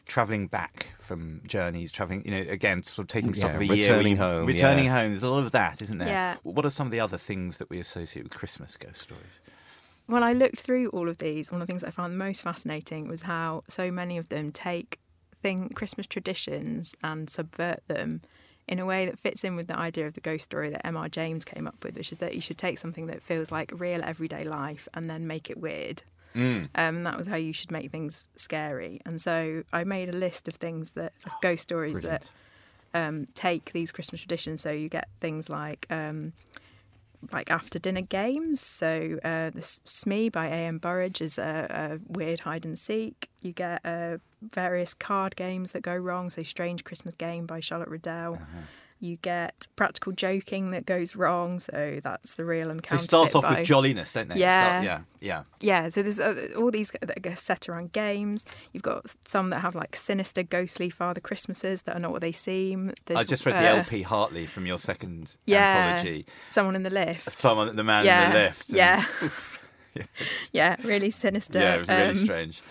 traveling 0.07 0.47
back 0.47 0.89
from 0.99 1.41
journeys, 1.47 1.91
traveling, 1.91 2.23
you 2.25 2.31
know, 2.31 2.51
again, 2.51 2.83
sort 2.83 3.05
of 3.05 3.07
taking 3.07 3.33
stock 3.33 3.51
Yeah, 3.51 3.55
of 3.55 3.61
a 3.61 3.65
year, 3.65 3.75
returning 3.75 4.17
home, 4.17 4.45
returning 4.45 4.85
yeah. 4.85 5.01
home. 5.01 5.11
There's 5.11 5.23
a 5.23 5.29
lot 5.29 5.43
of 5.43 5.51
that, 5.51 5.81
isn't 5.81 5.97
there? 5.97 6.07
Yeah. 6.07 6.35
What 6.43 6.65
are 6.65 6.69
some 6.69 6.87
of 6.87 6.91
the 6.91 6.99
other 6.99 7.17
things 7.17 7.57
that 7.57 7.69
we 7.69 7.79
associate 7.79 8.23
with 8.23 8.33
Christmas 8.33 8.77
ghost 8.77 9.01
stories? 9.01 9.39
When 10.07 10.23
I 10.23 10.33
looked 10.33 10.59
through 10.59 10.89
all 10.89 11.09
of 11.09 11.17
these, 11.17 11.51
one 11.51 11.61
of 11.61 11.67
the 11.67 11.71
things 11.71 11.81
that 11.81 11.87
I 11.87 11.91
found 11.91 12.17
most 12.17 12.43
fascinating 12.43 13.07
was 13.07 13.23
how 13.23 13.63
so 13.67 13.91
many 13.91 14.17
of 14.17 14.29
them 14.29 14.51
take 14.51 14.99
thing 15.41 15.69
Christmas 15.69 16.05
traditions 16.07 16.95
and 17.03 17.29
subvert 17.29 17.83
them 17.87 18.21
in 18.67 18.79
a 18.79 18.85
way 18.85 19.05
that 19.05 19.19
fits 19.19 19.43
in 19.43 19.55
with 19.55 19.67
the 19.67 19.77
idea 19.77 20.07
of 20.07 20.13
the 20.13 20.21
ghost 20.21 20.45
story 20.45 20.69
that 20.69 20.85
M.R. 20.85 21.09
James 21.09 21.45
came 21.45 21.67
up 21.67 21.83
with, 21.83 21.95
which 21.95 22.11
is 22.11 22.17
that 22.19 22.33
you 22.33 22.41
should 22.41 22.57
take 22.57 22.79
something 22.79 23.07
that 23.07 23.21
feels 23.21 23.51
like 23.51 23.71
real 23.75 24.03
everyday 24.03 24.43
life 24.43 24.87
and 24.93 25.09
then 25.09 25.27
make 25.27 25.49
it 25.49 25.57
weird. 25.57 26.01
Mm. 26.35 26.69
Um, 26.75 27.03
that 27.03 27.17
was 27.17 27.27
how 27.27 27.35
you 27.35 27.53
should 27.53 27.71
make 27.71 27.91
things 27.91 28.27
scary. 28.35 28.99
And 29.05 29.21
so 29.21 29.63
I 29.71 29.83
made 29.83 30.09
a 30.09 30.13
list 30.13 30.47
of 30.47 30.55
things 30.55 30.91
that 30.91 31.13
of 31.25 31.31
ghost 31.41 31.63
stories 31.63 31.99
Brilliant. 31.99 32.31
that 32.93 33.07
um, 33.07 33.27
take 33.35 33.71
these 33.71 33.91
Christmas 33.91 34.21
traditions. 34.21 34.61
So 34.61 34.71
you 34.71 34.89
get 34.89 35.07
things 35.19 35.49
like 35.49 35.85
um, 35.89 36.33
like 37.31 37.51
after 37.51 37.79
dinner 37.79 38.01
games. 38.01 38.61
So 38.61 39.19
uh, 39.23 39.49
the 39.51 39.61
Smee 39.61 40.29
by 40.29 40.47
A.M. 40.47 40.77
Burrage 40.77 41.21
is 41.21 41.37
a, 41.37 41.67
a, 41.69 41.99
weird 42.07 42.41
hide 42.41 42.65
and 42.65 42.77
seek. 42.77 43.29
You 43.41 43.51
get 43.51 43.81
uh, 43.85 44.17
various 44.41 44.93
card 44.93 45.35
games 45.35 45.71
that 45.73 45.81
go 45.81 45.95
wrong. 45.95 46.29
So 46.29 46.43
Strange 46.43 46.83
Christmas 46.83 47.15
Game 47.15 47.45
by 47.45 47.59
Charlotte 47.59 47.89
Riddell. 47.89 48.33
Uh-huh. 48.35 48.61
You 48.99 49.17
get 49.17 49.67
practical 49.75 50.13
joking 50.13 50.71
that 50.71 50.85
goes 50.85 51.15
wrong, 51.15 51.59
so 51.59 51.99
that's 52.03 52.35
the 52.35 52.45
real 52.45 52.69
and 52.69 52.81
counterfeit. 52.81 53.09
So 53.09 53.29
start 53.29 53.35
off 53.35 53.43
by... 53.43 53.59
with 53.59 53.67
jolliness, 53.67 54.13
don't 54.13 54.29
they? 54.29 54.39
Yeah, 54.39 54.81
start, 54.81 54.83
yeah, 54.83 54.99
yeah, 55.19 55.43
yeah. 55.59 55.89
So 55.89 56.01
there's 56.01 56.19
uh, 56.19 56.49
all 56.57 56.71
these 56.71 56.91
that 57.01 57.25
are 57.25 57.35
set 57.35 57.67
around 57.69 57.91
games. 57.91 58.45
You've 58.71 58.83
got 58.83 59.15
some 59.25 59.49
that 59.51 59.59
have 59.59 59.75
like 59.75 59.95
sinister, 59.95 60.43
ghostly 60.43 60.89
Father 60.89 61.19
Christmases 61.19 61.83
that 61.83 61.95
are 61.95 61.99
not 61.99 62.11
what 62.11 62.21
they 62.21 62.31
seem. 62.31 62.93
There's, 63.05 63.19
I 63.19 63.23
just 63.23 63.45
read 63.45 63.55
uh, 63.55 63.61
the 63.61 63.67
L.P. 63.79 64.01
Hartley 64.03 64.45
from 64.45 64.65
your 64.65 64.77
second 64.77 65.35
yeah, 65.45 65.95
anthology. 65.95 66.25
Someone 66.47 66.75
in 66.75 66.83
the 66.83 66.89
lift. 66.89 67.31
Someone, 67.33 67.75
the 67.75 67.83
man 67.83 68.05
yeah, 68.05 68.27
in 68.27 68.31
the 68.31 68.39
lift. 68.39 68.69
And, 68.69 68.77
yeah. 68.77 69.05
yes. 69.21 69.57
Yeah, 70.51 70.75
really 70.83 71.09
sinister. 71.09 71.59
Yeah, 71.59 71.75
it 71.75 71.79
was 71.79 71.89
really 71.89 72.09
um, 72.09 72.17
strange. 72.17 72.61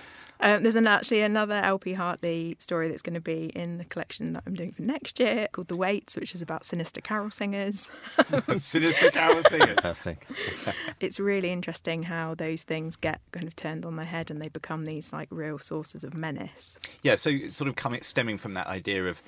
Um, 0.45 0.63
there's 0.63 0.77
an, 0.77 0.87
actually 0.87 1.23
another 1.23 1.55
LP 1.55 1.95
Hartley 1.95 2.55
story 2.59 2.89
that's 2.89 3.01
going 3.01 3.15
to 3.15 3.21
be 3.21 3.47
in 3.55 3.79
the 3.79 3.85
collection 3.87 4.35
that 4.35 4.43
I'm 4.47 4.53
doing 4.53 4.73
for 4.73 4.83
next 4.83 5.19
year 5.19 5.49
called 5.51 5.69
The 5.69 5.77
Waits, 5.77 6.17
which 6.17 6.35
is 6.35 6.43
about 6.43 6.67
sinister 6.67 7.01
carol 7.01 7.31
singers. 7.31 7.91
sinister 8.59 9.11
carol 9.11 9.43
singers. 9.45 9.77
Fantastic. 9.77 10.27
it's 11.01 11.19
really 11.19 11.51
interesting 11.51 12.03
how 12.03 12.35
those 12.35 12.63
things 12.63 12.95
get 12.95 13.23
kind 13.33 13.47
of 13.47 13.57
turned 13.57 13.87
on 13.87 13.97
their 13.97 14.05
head 14.05 14.31
and 14.31 14.39
they 14.39 14.51
become 14.51 14.85
these 14.85 15.15
like 15.15 15.29
real 15.31 15.59
sources 15.59 16.05
of 16.05 16.13
menace. 16.13 16.79
Yeah, 17.03 17.15
so 17.15 17.49
sort 17.49 17.69
of 17.69 17.77
coming 17.77 18.03
stemming 18.03 18.37
from 18.37 18.53
that 18.53 18.67
idea 18.67 19.07
of 19.07 19.23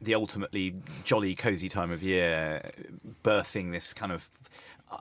the 0.00 0.14
ultimately 0.14 0.74
jolly, 1.04 1.34
cozy 1.34 1.68
time 1.68 1.92
of 1.92 2.02
year, 2.02 2.72
birthing 3.22 3.72
this 3.72 3.92
kind 3.92 4.10
of 4.10 4.30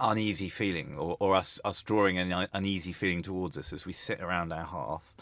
uneasy 0.01 0.49
feeling, 0.49 0.97
or, 0.97 1.15
or 1.21 1.33
us 1.33 1.61
us 1.63 1.81
drawing 1.81 2.17
an 2.17 2.47
uneasy 2.53 2.91
feeling 2.91 3.21
towards 3.21 3.57
us 3.57 3.71
as 3.71 3.85
we 3.85 3.93
sit 3.93 4.19
around 4.19 4.51
our 4.51 4.65
hearth 4.65 5.13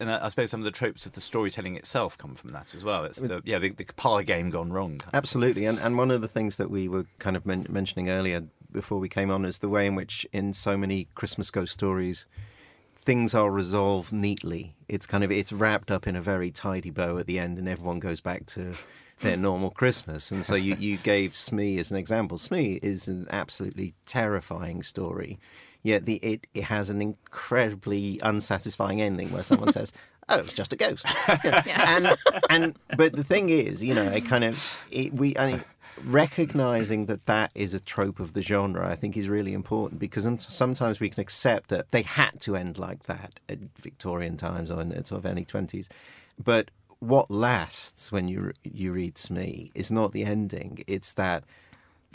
and 0.00 0.10
I, 0.10 0.28
suppose 0.28 0.50
some 0.50 0.60
of 0.60 0.64
the 0.64 0.70
tropes 0.70 1.06
of 1.06 1.12
the 1.12 1.20
storytelling 1.20 1.76
itself 1.76 2.18
come 2.18 2.34
from 2.34 2.50
that 2.50 2.74
as 2.74 2.84
well. 2.84 3.04
It's 3.04 3.20
the 3.20 3.42
yeah 3.44 3.58
the, 3.58 3.70
the 3.70 3.84
parlor 3.84 4.22
game 4.22 4.50
gone 4.50 4.72
wrong. 4.72 5.00
Absolutely, 5.12 5.66
and 5.66 5.78
and 5.78 5.96
one 5.96 6.10
of 6.10 6.20
the 6.20 6.28
things 6.28 6.56
that 6.56 6.70
we 6.70 6.88
were 6.88 7.06
kind 7.18 7.36
of 7.36 7.46
men- 7.46 7.66
mentioning 7.68 8.08
earlier 8.08 8.44
before 8.72 8.98
we 8.98 9.08
came 9.08 9.30
on 9.30 9.44
is 9.44 9.58
the 9.58 9.68
way 9.68 9.86
in 9.86 9.94
which 9.94 10.26
in 10.32 10.52
so 10.52 10.76
many 10.76 11.06
Christmas 11.14 11.50
ghost 11.50 11.72
stories 11.72 12.26
things 13.04 13.34
are 13.34 13.50
resolved 13.50 14.12
neatly. 14.12 14.74
It's 14.88 15.06
kind 15.06 15.22
of 15.22 15.30
it's 15.30 15.52
wrapped 15.52 15.90
up 15.90 16.06
in 16.06 16.16
a 16.16 16.20
very 16.20 16.50
tidy 16.50 16.90
bow 16.90 17.18
at 17.18 17.26
the 17.26 17.38
end, 17.38 17.58
and 17.58 17.68
everyone 17.68 18.00
goes 18.00 18.20
back 18.20 18.46
to 18.46 18.74
their 19.20 19.36
normal 19.36 19.70
Christmas. 19.70 20.30
And 20.30 20.44
so 20.44 20.54
you, 20.54 20.74
you 20.76 20.96
gave 20.96 21.36
Smee 21.36 21.78
as 21.78 21.90
an 21.90 21.96
example. 21.96 22.38
Smee 22.38 22.80
is 22.82 23.06
an 23.06 23.26
absolutely 23.30 23.94
terrifying 24.06 24.82
story 24.82 25.38
yet 25.84 26.06
the 26.06 26.16
it, 26.16 26.48
it 26.54 26.64
has 26.64 26.90
an 26.90 27.00
incredibly 27.00 28.18
unsatisfying 28.22 29.00
ending 29.00 29.30
where 29.30 29.44
someone 29.44 29.70
says, 29.70 29.92
"Oh, 30.28 30.40
it's 30.40 30.52
just 30.52 30.72
a 30.72 30.76
ghost," 30.76 31.06
yeah. 31.44 31.96
and 31.96 32.16
and 32.50 32.76
but 32.96 33.14
the 33.14 33.22
thing 33.22 33.50
is, 33.50 33.84
you 33.84 33.94
know, 33.94 34.02
it 34.02 34.24
kind 34.24 34.42
of 34.42 34.84
it, 34.90 35.12
we 35.12 35.36
I 35.36 35.52
mean, 35.52 35.64
recognizing 36.02 37.06
that 37.06 37.26
that 37.26 37.52
is 37.54 37.74
a 37.74 37.80
trope 37.80 38.18
of 38.18 38.32
the 38.32 38.42
genre, 38.42 38.88
I 38.88 38.96
think, 38.96 39.16
is 39.16 39.28
really 39.28 39.52
important 39.52 40.00
because 40.00 40.26
sometimes 40.48 40.98
we 40.98 41.10
can 41.10 41.20
accept 41.20 41.68
that 41.68 41.92
they 41.92 42.02
had 42.02 42.40
to 42.40 42.56
end 42.56 42.78
like 42.78 43.04
that 43.04 43.38
at 43.48 43.58
Victorian 43.78 44.36
times 44.36 44.72
or 44.72 44.80
in 44.80 45.04
sort 45.04 45.24
of 45.24 45.30
early 45.30 45.44
twenties, 45.44 45.88
but 46.42 46.70
what 46.98 47.30
lasts 47.30 48.10
when 48.10 48.28
you 48.28 48.52
you 48.64 48.92
read 48.92 49.18
Smee 49.18 49.70
is 49.74 49.92
not 49.92 50.12
the 50.12 50.24
ending; 50.24 50.82
it's 50.86 51.12
that 51.12 51.44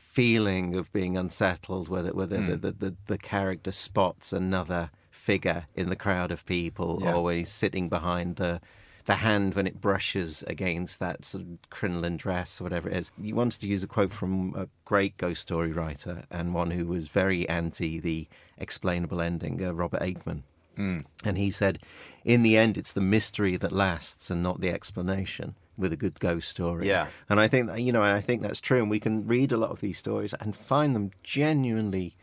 feeling 0.02 0.76
of 0.76 0.92
being 0.92 1.18
unsettled, 1.18 1.90
whether 1.90 2.12
whether 2.14 2.38
mm. 2.38 2.48
the, 2.48 2.58
the, 2.58 2.72
the, 2.72 2.96
the, 3.08 3.18
character 3.18 3.72
spots 3.72 4.34
another 4.34 4.92
figure 5.12 5.66
in 5.76 5.90
the 5.90 5.96
crowd 5.96 6.32
of 6.32 6.46
people, 6.46 7.00
yeah. 7.02 7.14
always 7.14 7.50
sitting 7.50 7.90
behind 7.90 8.38
the 8.38 8.62
the 9.06 9.16
hand 9.16 9.56
when 9.56 9.66
it 9.66 9.82
brushes 9.82 10.44
against 10.46 11.00
that 11.00 11.26
sort 11.26 11.44
of 11.44 11.70
crinoline 11.72 12.16
dress 12.16 12.62
or 12.62 12.66
whatever 12.66 12.90
it 12.90 12.96
is. 12.96 13.12
You 13.20 13.34
wanted 13.34 13.60
to 13.62 13.68
use 13.68 13.84
a 13.84 13.88
quote 13.88 14.12
from 14.12 14.54
a 14.56 14.68
great 14.86 15.18
ghost 15.18 15.42
story 15.42 15.72
writer 15.72 16.24
and 16.30 16.54
one 16.54 16.70
who 16.70 16.86
was 16.86 17.08
very 17.08 17.50
anti 17.50 18.00
the 18.00 18.28
explainable 18.58 19.20
ending, 19.20 19.66
uh, 19.66 19.74
Robert 19.74 20.02
Aickman. 20.02 20.44
Mm. 20.78 21.06
And 21.26 21.38
he 21.40 21.50
said, 21.50 21.80
in 22.24 22.44
the 22.44 22.56
end, 22.56 22.78
it's 22.78 22.94
the 22.94 23.02
mystery 23.02 23.58
that 23.58 23.72
lasts 23.72 24.30
and 24.30 24.44
not 24.44 24.62
the 24.62 24.70
explanation 24.70 25.56
with 25.80 25.94
a 25.94 25.98
good 25.98 26.20
ghost 26.20 26.50
story. 26.50 26.88
Yeah. 26.88 27.08
And 27.30 27.40
I 27.40 27.48
think 27.48 27.68
that, 27.68 27.82
you 27.82 27.92
know, 27.92 28.02
I 28.02 28.22
think 28.22 28.42
that's 28.42 28.60
true. 28.60 28.80
And 28.80 28.90
we 28.90 29.00
can 29.00 29.26
read 29.26 29.52
a 29.52 29.58
lot 29.58 29.72
of 29.72 29.80
these 29.80 29.98
stories 29.98 30.34
and 30.40 30.56
find 30.56 30.96
them 30.96 31.12
genuinely 31.24 32.16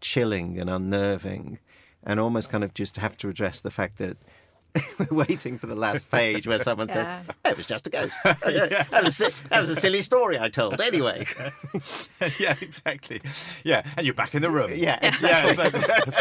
chilling 0.00 0.58
and 0.58 0.70
unnerving 0.70 1.58
and 2.02 2.18
almost 2.18 2.48
kind 2.48 2.64
of 2.64 2.72
just 2.72 2.96
have 2.96 3.16
to 3.18 3.28
address 3.28 3.60
the 3.60 3.70
fact 3.70 3.98
that 3.98 4.16
we're 4.98 5.24
waiting 5.26 5.58
for 5.58 5.66
the 5.66 5.74
last 5.74 6.10
page 6.10 6.46
where 6.46 6.58
someone 6.58 6.88
yeah. 6.88 7.22
says, 7.22 7.36
oh, 7.44 7.50
"It 7.50 7.56
was 7.56 7.66
just 7.66 7.88
a 7.88 7.90
ghost." 7.90 8.14
yeah. 8.24 8.84
that, 8.90 9.02
was 9.02 9.20
a, 9.20 9.30
that 9.48 9.58
was 9.60 9.68
a 9.68 9.76
silly 9.76 10.00
story 10.00 10.38
I 10.38 10.48
told. 10.48 10.80
Anyway. 10.80 11.26
yeah, 12.38 12.54
exactly. 12.60 13.20
Yeah, 13.64 13.82
and 13.96 14.06
you're 14.06 14.14
back 14.14 14.34
in 14.34 14.42
the 14.42 14.50
room. 14.50 14.70
Yeah, 14.74 14.98
exactly. 15.02 15.80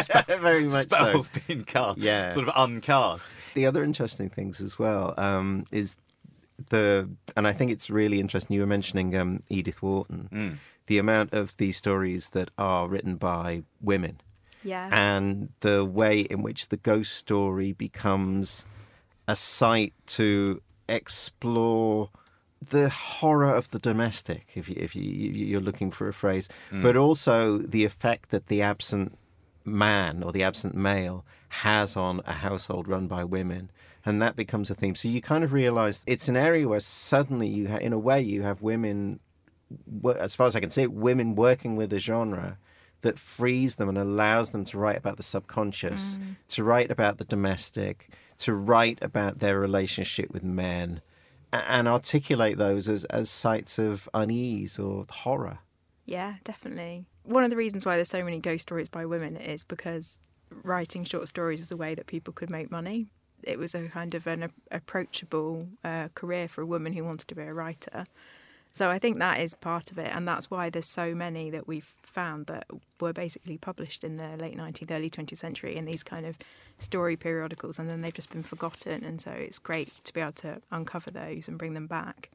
Yeah, 0.09 0.37
very 0.39 0.63
much 0.63 0.89
spells 0.89 1.29
so. 1.31 1.41
being 1.47 1.63
cast. 1.63 1.99
Yeah, 1.99 2.33
sort 2.33 2.47
of 2.47 2.55
uncast. 2.55 3.31
The 3.53 3.65
other 3.65 3.83
interesting 3.83 4.29
things 4.29 4.61
as 4.61 4.79
well 4.79 5.13
um, 5.17 5.65
is 5.71 5.95
the 6.69 7.09
and 7.35 7.47
I 7.47 7.53
think 7.53 7.71
it's 7.71 7.89
really 7.89 8.19
interesting. 8.19 8.55
You 8.55 8.61
were 8.61 8.67
mentioning 8.67 9.15
um, 9.15 9.43
Edith 9.49 9.81
Wharton, 9.81 10.29
mm. 10.31 10.57
the 10.87 10.97
amount 10.97 11.33
of 11.33 11.57
these 11.57 11.77
stories 11.77 12.29
that 12.29 12.51
are 12.57 12.87
written 12.87 13.15
by 13.15 13.63
women, 13.81 14.21
yeah, 14.63 14.89
and 14.91 15.49
the 15.61 15.85
way 15.85 16.21
in 16.21 16.41
which 16.41 16.69
the 16.69 16.77
ghost 16.77 17.13
story 17.13 17.73
becomes 17.73 18.65
a 19.27 19.35
site 19.35 19.93
to 20.07 20.61
explore 20.87 22.09
the 22.67 22.89
horror 22.89 23.53
of 23.55 23.71
the 23.71 23.79
domestic, 23.79 24.47
if 24.55 24.67
you, 24.67 24.75
if 24.77 24.95
you, 24.95 25.03
you're 25.03 25.61
looking 25.61 25.91
for 25.91 26.07
a 26.07 26.13
phrase, 26.13 26.49
mm. 26.71 26.81
but 26.81 26.97
also 26.97 27.57
the 27.57 27.85
effect 27.85 28.31
that 28.31 28.47
the 28.47 28.61
absent 28.61 29.17
man 29.63 30.23
or 30.23 30.31
the 30.31 30.43
absent 30.43 30.75
male 30.75 31.25
has 31.49 31.95
on 31.95 32.21
a 32.25 32.33
household 32.33 32.87
run 32.87 33.07
by 33.07 33.23
women 33.23 33.71
and 34.05 34.21
that 34.21 34.35
becomes 34.35 34.69
a 34.69 34.75
theme. 34.75 34.95
So 34.95 35.07
you 35.07 35.21
kind 35.21 35.43
of 35.43 35.53
realize 35.53 36.01
it's 36.05 36.27
an 36.27 36.37
area 36.37 36.67
where 36.67 36.79
suddenly 36.79 37.47
you, 37.47 37.67
ha- 37.67 37.77
in 37.77 37.93
a 37.93 37.99
way, 37.99 38.21
you 38.21 38.43
have 38.43 38.61
women, 38.61 39.19
as 40.17 40.35
far 40.35 40.47
as 40.47 40.55
I 40.55 40.59
can 40.59 40.69
see, 40.69 40.87
women 40.87 41.35
working 41.35 41.75
with 41.75 41.91
a 41.93 41.99
genre 41.99 42.57
that 43.01 43.19
frees 43.19 43.75
them 43.75 43.89
and 43.89 43.97
allows 43.97 44.51
them 44.51 44.65
to 44.65 44.77
write 44.77 44.97
about 44.97 45.17
the 45.17 45.23
subconscious, 45.23 46.17
mm. 46.17 46.35
to 46.49 46.63
write 46.63 46.91
about 46.91 47.17
the 47.17 47.25
domestic, 47.25 48.09
to 48.39 48.53
write 48.53 48.99
about 49.01 49.39
their 49.39 49.59
relationship 49.59 50.31
with 50.31 50.43
men, 50.43 51.01
and 51.51 51.87
articulate 51.87 52.57
those 52.57 52.87
as, 52.87 53.05
as 53.05 53.29
sites 53.29 53.79
of 53.79 54.07
unease 54.13 54.77
or 54.77 55.05
horror. 55.09 55.59
Yeah, 56.05 56.35
definitely. 56.43 57.05
One 57.23 57.43
of 57.43 57.49
the 57.49 57.55
reasons 57.55 57.85
why 57.85 57.95
there's 57.95 58.09
so 58.09 58.23
many 58.23 58.39
ghost 58.39 58.63
stories 58.63 58.89
by 58.89 59.05
women 59.05 59.37
is 59.37 59.63
because 59.63 60.19
writing 60.63 61.03
short 61.03 61.27
stories 61.27 61.59
was 61.59 61.71
a 61.71 61.77
way 61.77 61.95
that 61.95 62.07
people 62.07 62.33
could 62.33 62.49
make 62.49 62.71
money 62.71 63.11
it 63.43 63.57
was 63.57 63.75
a 63.75 63.87
kind 63.87 64.15
of 64.15 64.27
an 64.27 64.51
approachable 64.71 65.67
uh, 65.83 66.09
career 66.15 66.47
for 66.47 66.61
a 66.61 66.65
woman 66.65 66.93
who 66.93 67.03
wanted 67.03 67.27
to 67.27 67.35
be 67.35 67.43
a 67.43 67.53
writer. 67.53 68.05
So 68.71 68.89
I 68.89 68.99
think 68.99 69.17
that 69.19 69.39
is 69.39 69.55
part 69.55 69.91
of 69.91 69.97
it, 69.97 70.11
and 70.13 70.27
that's 70.27 70.51
why 70.51 70.69
there's 70.69 70.85
so 70.85 71.15
many 71.15 71.49
that 71.49 71.67
we've 71.67 71.91
found 72.03 72.47
that 72.47 72.65
were 72.99 73.13
basically 73.13 73.57
published 73.57 74.03
in 74.03 74.17
the 74.17 74.37
late 74.37 74.57
19th, 74.57 74.91
early 74.91 75.09
20th 75.09 75.37
century 75.37 75.75
in 75.75 75.85
these 75.85 76.03
kind 76.03 76.25
of 76.25 76.35
story 76.77 77.15
periodicals, 77.15 77.79
and 77.79 77.89
then 77.89 78.01
they've 78.01 78.13
just 78.13 78.31
been 78.31 78.43
forgotten. 78.43 79.03
And 79.03 79.21
so 79.21 79.31
it's 79.31 79.59
great 79.59 79.91
to 80.03 80.13
be 80.13 80.21
able 80.21 80.33
to 80.33 80.61
uncover 80.71 81.11
those 81.11 81.47
and 81.47 81.57
bring 81.57 81.73
them 81.73 81.87
back. 81.87 82.29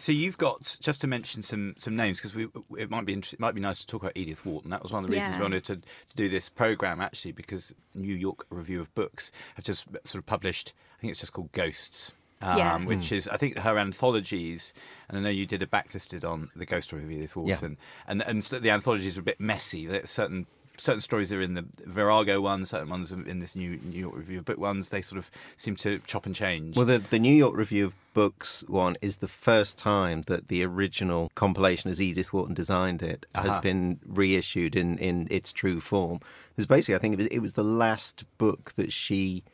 So 0.00 0.12
you've 0.12 0.38
got 0.38 0.78
just 0.80 1.02
to 1.02 1.06
mention 1.06 1.42
some 1.42 1.74
some 1.76 1.94
names 1.94 2.18
because 2.18 2.34
we 2.34 2.48
it 2.78 2.88
might 2.88 3.04
be 3.04 3.12
it 3.12 3.38
might 3.38 3.54
be 3.54 3.60
nice 3.60 3.80
to 3.80 3.86
talk 3.86 4.02
about 4.02 4.16
Edith 4.16 4.46
Wharton. 4.46 4.70
That 4.70 4.82
was 4.82 4.90
one 4.90 5.04
of 5.04 5.10
the 5.10 5.14
reasons 5.16 5.34
yeah. 5.34 5.38
we 5.38 5.42
wanted 5.42 5.64
to, 5.64 5.76
to 5.76 6.16
do 6.16 6.28
this 6.30 6.48
program 6.48 7.02
actually 7.02 7.32
because 7.32 7.74
New 7.94 8.14
York 8.14 8.46
Review 8.48 8.80
of 8.80 8.94
Books 8.94 9.30
have 9.56 9.64
just 9.66 9.84
sort 10.04 10.16
of 10.16 10.26
published. 10.26 10.72
I 10.96 11.00
think 11.02 11.10
it's 11.10 11.20
just 11.20 11.34
called 11.34 11.52
Ghosts. 11.52 12.12
Um, 12.42 12.56
yeah. 12.56 12.78
which 12.78 13.10
mm. 13.10 13.16
is 13.16 13.28
I 13.28 13.36
think 13.36 13.58
her 13.58 13.76
anthologies, 13.76 14.72
and 15.10 15.18
I 15.18 15.20
know 15.20 15.28
you 15.28 15.44
did 15.44 15.62
a 15.62 15.66
backlisted 15.66 16.24
on 16.24 16.50
the 16.56 16.64
ghost 16.64 16.88
story 16.88 17.04
of 17.04 17.10
Edith 17.10 17.36
Wharton, 17.36 17.76
yeah. 17.78 18.10
and 18.10 18.22
and 18.22 18.40
the 18.40 18.70
anthologies 18.70 19.18
are 19.18 19.20
a 19.20 19.24
bit 19.24 19.38
messy. 19.38 19.86
certain 20.06 20.46
certain 20.80 21.00
stories 21.00 21.32
are 21.32 21.40
in 21.40 21.54
the 21.54 21.64
Virago 21.84 22.40
one, 22.40 22.64
certain 22.64 22.88
ones 22.88 23.12
are 23.12 23.26
in 23.26 23.38
this 23.38 23.54
new 23.54 23.78
New 23.82 23.98
York 23.98 24.16
Review 24.16 24.38
of 24.38 24.44
Book 24.44 24.58
ones. 24.58 24.90
They 24.90 25.02
sort 25.02 25.18
of 25.18 25.30
seem 25.56 25.76
to 25.76 26.00
chop 26.06 26.26
and 26.26 26.34
change. 26.34 26.76
Well, 26.76 26.86
the, 26.86 26.98
the 26.98 27.18
New 27.18 27.34
York 27.34 27.56
Review 27.56 27.86
of 27.86 27.94
Books 28.12 28.64
one 28.66 28.96
is 29.00 29.16
the 29.16 29.28
first 29.28 29.78
time 29.78 30.22
that 30.22 30.48
the 30.48 30.64
original 30.64 31.30
compilation, 31.34 31.90
as 31.90 32.00
Edith 32.00 32.32
Wharton 32.32 32.54
designed 32.54 33.02
it, 33.02 33.26
uh-huh. 33.34 33.48
has 33.48 33.58
been 33.58 34.00
reissued 34.06 34.74
in, 34.74 34.98
in 34.98 35.28
its 35.30 35.52
true 35.52 35.80
form. 35.80 36.20
Because 36.50 36.66
basically, 36.66 36.94
I 36.96 36.98
think 36.98 37.14
it 37.14 37.18
was, 37.18 37.26
it 37.28 37.38
was 37.40 37.52
the 37.52 37.64
last 37.64 38.24
book 38.38 38.72
that 38.76 38.92
she 38.92 39.44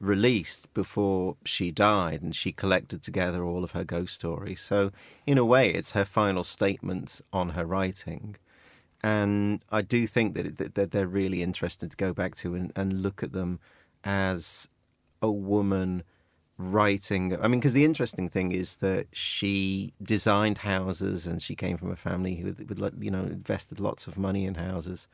released 0.00 0.72
before 0.72 1.36
she 1.44 1.70
died, 1.70 2.22
and 2.22 2.34
she 2.34 2.52
collected 2.52 3.02
together 3.02 3.44
all 3.44 3.62
of 3.62 3.72
her 3.72 3.84
ghost 3.84 4.14
stories. 4.14 4.60
So, 4.60 4.92
in 5.26 5.36
a 5.36 5.44
way, 5.44 5.68
it's 5.70 5.92
her 5.92 6.06
final 6.06 6.42
statement 6.42 7.20
on 7.32 7.50
her 7.50 7.66
writing 7.66 8.36
and 9.02 9.64
I 9.70 9.82
do 9.82 10.06
think 10.06 10.34
that, 10.34 10.74
that 10.74 10.90
they're 10.90 11.06
really 11.06 11.42
interesting 11.42 11.88
to 11.88 11.96
go 11.96 12.12
back 12.12 12.34
to 12.36 12.54
and, 12.54 12.72
and 12.76 13.02
look 13.02 13.22
at 13.22 13.32
them 13.32 13.60
as 14.04 14.68
a 15.22 15.30
woman 15.30 16.02
writing. 16.58 17.34
I 17.40 17.48
mean, 17.48 17.60
because 17.60 17.72
the 17.72 17.84
interesting 17.84 18.28
thing 18.28 18.52
is 18.52 18.76
that 18.76 19.06
she 19.12 19.92
designed 20.02 20.58
houses, 20.58 21.26
and 21.26 21.40
she 21.40 21.54
came 21.54 21.76
from 21.76 21.90
a 21.90 21.96
family 21.96 22.36
who, 22.36 22.54
you 22.98 23.10
know, 23.10 23.22
invested 23.22 23.80
lots 23.80 24.06
of 24.06 24.18
money 24.18 24.44
in 24.44 24.54
houses. 24.54 25.08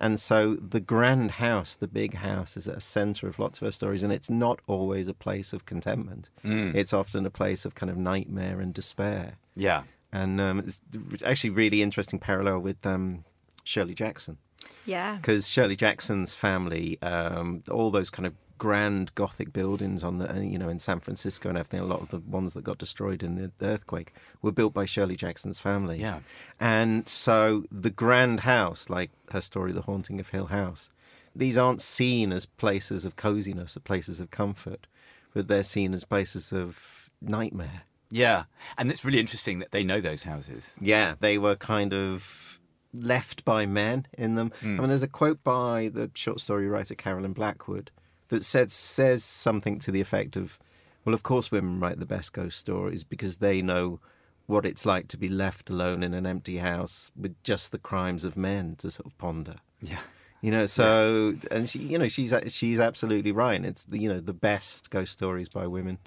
And 0.00 0.18
so 0.18 0.54
the 0.54 0.80
grand 0.80 1.32
house, 1.32 1.76
the 1.76 1.86
big 1.86 2.14
house, 2.14 2.56
is 2.56 2.68
at 2.68 2.76
the 2.76 2.80
center 2.80 3.28
of 3.28 3.38
lots 3.38 3.60
of 3.60 3.66
her 3.66 3.72
stories, 3.72 4.02
and 4.02 4.12
it's 4.12 4.30
not 4.30 4.60
always 4.66 5.08
a 5.08 5.14
place 5.14 5.52
of 5.52 5.66
contentment. 5.66 6.30
Mm. 6.44 6.74
It's 6.74 6.92
often 6.92 7.26
a 7.26 7.30
place 7.30 7.64
of 7.64 7.74
kind 7.74 7.90
of 7.90 7.96
nightmare 7.96 8.60
and 8.60 8.74
despair. 8.74 9.34
Yeah. 9.54 9.84
And 10.14 10.40
um, 10.40 10.60
it's 10.60 10.80
actually 11.24 11.50
really 11.50 11.82
interesting 11.82 12.20
parallel 12.20 12.60
with 12.60 12.86
um, 12.86 13.24
Shirley 13.64 13.94
Jackson. 13.94 14.38
Yeah. 14.86 15.16
Because 15.16 15.48
Shirley 15.50 15.74
Jackson's 15.74 16.34
family, 16.34 17.02
um, 17.02 17.64
all 17.68 17.90
those 17.90 18.10
kind 18.10 18.26
of 18.26 18.34
grand 18.56 19.12
Gothic 19.16 19.52
buildings 19.52 20.04
on 20.04 20.18
the, 20.18 20.32
uh, 20.32 20.38
you 20.38 20.56
know, 20.56 20.68
in 20.68 20.78
San 20.78 21.00
Francisco 21.00 21.48
and 21.48 21.58
everything, 21.58 21.80
a 21.80 21.84
lot 21.84 22.00
of 22.00 22.10
the 22.10 22.20
ones 22.20 22.54
that 22.54 22.62
got 22.62 22.78
destroyed 22.78 23.24
in 23.24 23.34
the, 23.34 23.50
the 23.58 23.66
earthquake 23.66 24.12
were 24.40 24.52
built 24.52 24.72
by 24.72 24.84
Shirley 24.84 25.16
Jackson's 25.16 25.58
family. 25.58 25.98
Yeah. 25.98 26.20
And 26.60 27.08
so 27.08 27.64
the 27.72 27.90
grand 27.90 28.40
house, 28.40 28.88
like 28.88 29.10
her 29.32 29.40
story, 29.40 29.72
The 29.72 29.82
Haunting 29.82 30.20
of 30.20 30.28
Hill 30.28 30.46
House, 30.46 30.90
these 31.34 31.58
aren't 31.58 31.82
seen 31.82 32.32
as 32.32 32.46
places 32.46 33.04
of 33.04 33.16
coziness 33.16 33.76
or 33.76 33.80
places 33.80 34.20
of 34.20 34.30
comfort, 34.30 34.86
but 35.32 35.48
they're 35.48 35.64
seen 35.64 35.92
as 35.92 36.04
places 36.04 36.52
of 36.52 37.10
nightmare. 37.20 37.82
Yeah. 38.14 38.44
And 38.78 38.92
it's 38.92 39.04
really 39.04 39.18
interesting 39.18 39.58
that 39.58 39.72
they 39.72 39.82
know 39.82 40.00
those 40.00 40.22
houses. 40.22 40.70
Yeah, 40.80 41.16
they 41.18 41.36
were 41.36 41.56
kind 41.56 41.92
of 41.92 42.60
left 42.92 43.44
by 43.44 43.66
men 43.66 44.06
in 44.16 44.36
them. 44.36 44.52
I 44.62 44.64
hmm. 44.64 44.76
mean, 44.76 44.88
there's 44.88 45.02
a 45.02 45.08
quote 45.08 45.42
by 45.42 45.90
the 45.92 46.12
short 46.14 46.38
story 46.38 46.68
writer 46.68 46.94
Carolyn 46.94 47.32
Blackwood 47.32 47.90
that 48.28 48.44
said, 48.44 48.70
says 48.70 49.24
something 49.24 49.80
to 49.80 49.90
the 49.90 50.00
effect 50.00 50.36
of, 50.36 50.60
well, 51.04 51.12
of 51.12 51.24
course, 51.24 51.50
women 51.50 51.80
write 51.80 51.98
the 51.98 52.06
best 52.06 52.32
ghost 52.32 52.56
stories 52.56 53.02
because 53.02 53.38
they 53.38 53.60
know 53.60 53.98
what 54.46 54.64
it's 54.64 54.86
like 54.86 55.08
to 55.08 55.16
be 55.16 55.28
left 55.28 55.68
alone 55.68 56.04
in 56.04 56.14
an 56.14 56.24
empty 56.24 56.58
house 56.58 57.10
with 57.16 57.34
just 57.42 57.72
the 57.72 57.78
crimes 57.78 58.24
of 58.24 58.36
men 58.36 58.76
to 58.76 58.92
sort 58.92 59.06
of 59.06 59.18
ponder. 59.18 59.56
Yeah. 59.80 59.98
You 60.40 60.52
know, 60.52 60.66
so 60.66 61.34
and 61.50 61.68
she, 61.68 61.80
you 61.80 61.98
know, 61.98 62.06
she's 62.06 62.32
she's 62.48 62.78
absolutely 62.78 63.32
right. 63.32 63.64
It's 63.64 63.86
the, 63.86 63.98
you 63.98 64.10
know 64.10 64.20
the 64.20 64.34
best 64.34 64.90
ghost 64.90 65.12
stories 65.12 65.48
by 65.48 65.66
women 65.66 65.98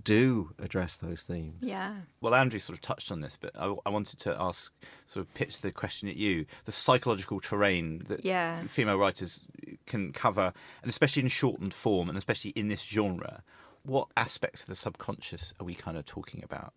do 0.00 0.52
address 0.58 0.96
those 0.96 1.22
themes. 1.22 1.62
Yeah. 1.62 1.96
Well, 2.20 2.34
Andrew 2.34 2.58
sort 2.58 2.78
of 2.78 2.82
touched 2.82 3.10
on 3.10 3.20
this, 3.20 3.36
but 3.40 3.50
I, 3.58 3.74
I 3.84 3.90
wanted 3.90 4.18
to 4.20 4.36
ask, 4.40 4.72
sort 5.06 5.26
of 5.26 5.34
pitch 5.34 5.60
the 5.60 5.72
question 5.72 6.08
at 6.08 6.16
you: 6.16 6.46
the 6.64 6.72
psychological 6.72 7.40
terrain 7.40 8.02
that 8.08 8.24
Yeah. 8.24 8.62
female 8.66 8.96
writers 8.96 9.44
can 9.86 10.12
cover, 10.12 10.52
and 10.82 10.90
especially 10.90 11.22
in 11.22 11.28
shortened 11.28 11.74
form, 11.74 12.08
and 12.08 12.16
especially 12.16 12.50
in 12.52 12.68
this 12.68 12.82
genre. 12.82 13.42
What 13.82 14.08
aspects 14.16 14.62
of 14.62 14.68
the 14.68 14.74
subconscious 14.74 15.54
are 15.58 15.64
we 15.64 15.74
kind 15.74 15.96
of 15.96 16.04
talking 16.04 16.44
about, 16.44 16.74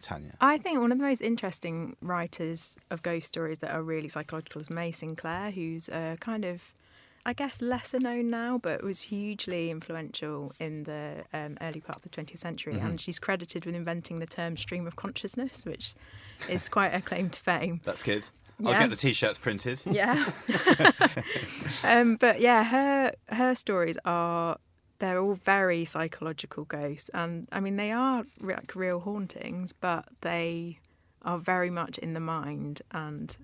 Tanya? 0.00 0.34
I 0.40 0.56
think 0.56 0.80
one 0.80 0.90
of 0.90 0.96
the 0.98 1.04
most 1.04 1.20
interesting 1.20 1.96
writers 2.00 2.76
of 2.90 3.02
ghost 3.02 3.26
stories 3.28 3.58
that 3.58 3.72
are 3.72 3.82
really 3.82 4.08
psychological 4.08 4.60
is 4.62 4.70
May 4.70 4.90
Sinclair, 4.90 5.50
who's 5.50 5.90
a 5.90 6.16
kind 6.18 6.46
of, 6.46 6.72
I 7.26 7.32
guess, 7.34 7.60
lesser 7.60 7.98
known 7.98 8.30
now, 8.30 8.58
but 8.58 8.82
was 8.82 9.02
hugely 9.02 9.70
influential 9.70 10.52
in 10.58 10.84
the 10.84 11.24
um, 11.34 11.58
early 11.60 11.80
part 11.80 11.96
of 11.96 12.02
the 12.02 12.08
20th 12.08 12.38
century. 12.38 12.78
And 12.78 13.00
she's 13.00 13.18
credited 13.18 13.66
with 13.66 13.74
inventing 13.74 14.20
the 14.20 14.26
term 14.26 14.56
stream 14.56 14.86
of 14.86 14.96
consciousness, 14.96 15.66
which 15.66 15.94
is 16.48 16.68
quite 16.68 16.94
a 16.94 17.02
claim 17.02 17.28
to 17.30 17.40
fame. 17.40 17.80
That's 17.84 18.02
good. 18.02 18.28
I'll 18.64 18.72
get 18.72 18.90
the 18.90 18.96
t-shirts 18.96 19.38
printed. 19.38 19.82
Yeah. 19.86 20.30
um, 21.84 22.16
but 22.16 22.40
yeah, 22.40 22.64
her 22.64 23.12
her 23.28 23.54
stories 23.54 23.96
are 24.04 24.58
they're 24.98 25.18
all 25.18 25.34
very 25.34 25.84
psychological 25.84 26.64
ghosts, 26.64 27.08
and 27.14 27.48
I 27.52 27.60
mean 27.60 27.76
they 27.76 27.90
are 27.90 28.24
like 28.40 28.74
real 28.74 29.00
hauntings, 29.00 29.72
but 29.72 30.06
they 30.20 30.78
are 31.22 31.38
very 31.38 31.70
much 31.70 31.98
in 31.98 32.12
the 32.12 32.20
mind, 32.20 32.82
and 32.90 33.34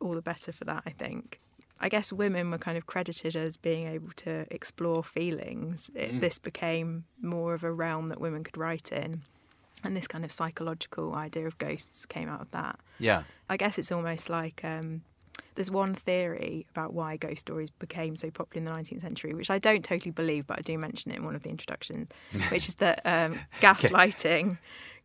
all 0.00 0.14
the 0.14 0.22
better 0.22 0.52
for 0.52 0.64
that, 0.64 0.84
I 0.86 0.90
think. 0.90 1.40
I 1.80 1.88
guess 1.88 2.12
women 2.12 2.50
were 2.50 2.58
kind 2.58 2.76
of 2.76 2.86
credited 2.86 3.36
as 3.36 3.56
being 3.56 3.86
able 3.86 4.10
to 4.16 4.46
explore 4.50 5.04
feelings. 5.04 5.90
It, 5.94 6.20
This 6.20 6.38
became 6.38 7.04
more 7.22 7.54
of 7.54 7.62
a 7.62 7.72
realm 7.72 8.08
that 8.08 8.20
women 8.20 8.44
could 8.44 8.56
write 8.56 8.92
in. 8.92 9.22
And 9.84 9.96
this 9.96 10.08
kind 10.08 10.24
of 10.24 10.32
psychological 10.32 11.14
idea 11.14 11.46
of 11.46 11.56
ghosts 11.58 12.04
came 12.04 12.28
out 12.28 12.40
of 12.40 12.50
that. 12.50 12.80
Yeah. 12.98 13.22
I 13.48 13.56
guess 13.56 13.78
it's 13.78 13.92
almost 13.92 14.28
like 14.28 14.64
um, 14.64 15.02
there's 15.54 15.70
one 15.70 15.94
theory 15.94 16.66
about 16.72 16.94
why 16.94 17.16
ghost 17.16 17.40
stories 17.40 17.70
became 17.70 18.16
so 18.16 18.30
popular 18.30 18.58
in 18.58 18.64
the 18.64 18.72
19th 18.72 19.00
century, 19.00 19.34
which 19.34 19.50
I 19.50 19.58
don't 19.58 19.84
totally 19.84 20.10
believe, 20.10 20.46
but 20.46 20.58
I 20.58 20.62
do 20.62 20.76
mention 20.78 21.12
it 21.12 21.18
in 21.18 21.24
one 21.24 21.36
of 21.36 21.42
the 21.42 21.50
introductions, 21.50 22.08
which 22.48 22.68
is 22.68 22.76
that 22.76 23.02
um, 23.04 23.38
gaslighting 23.60 24.58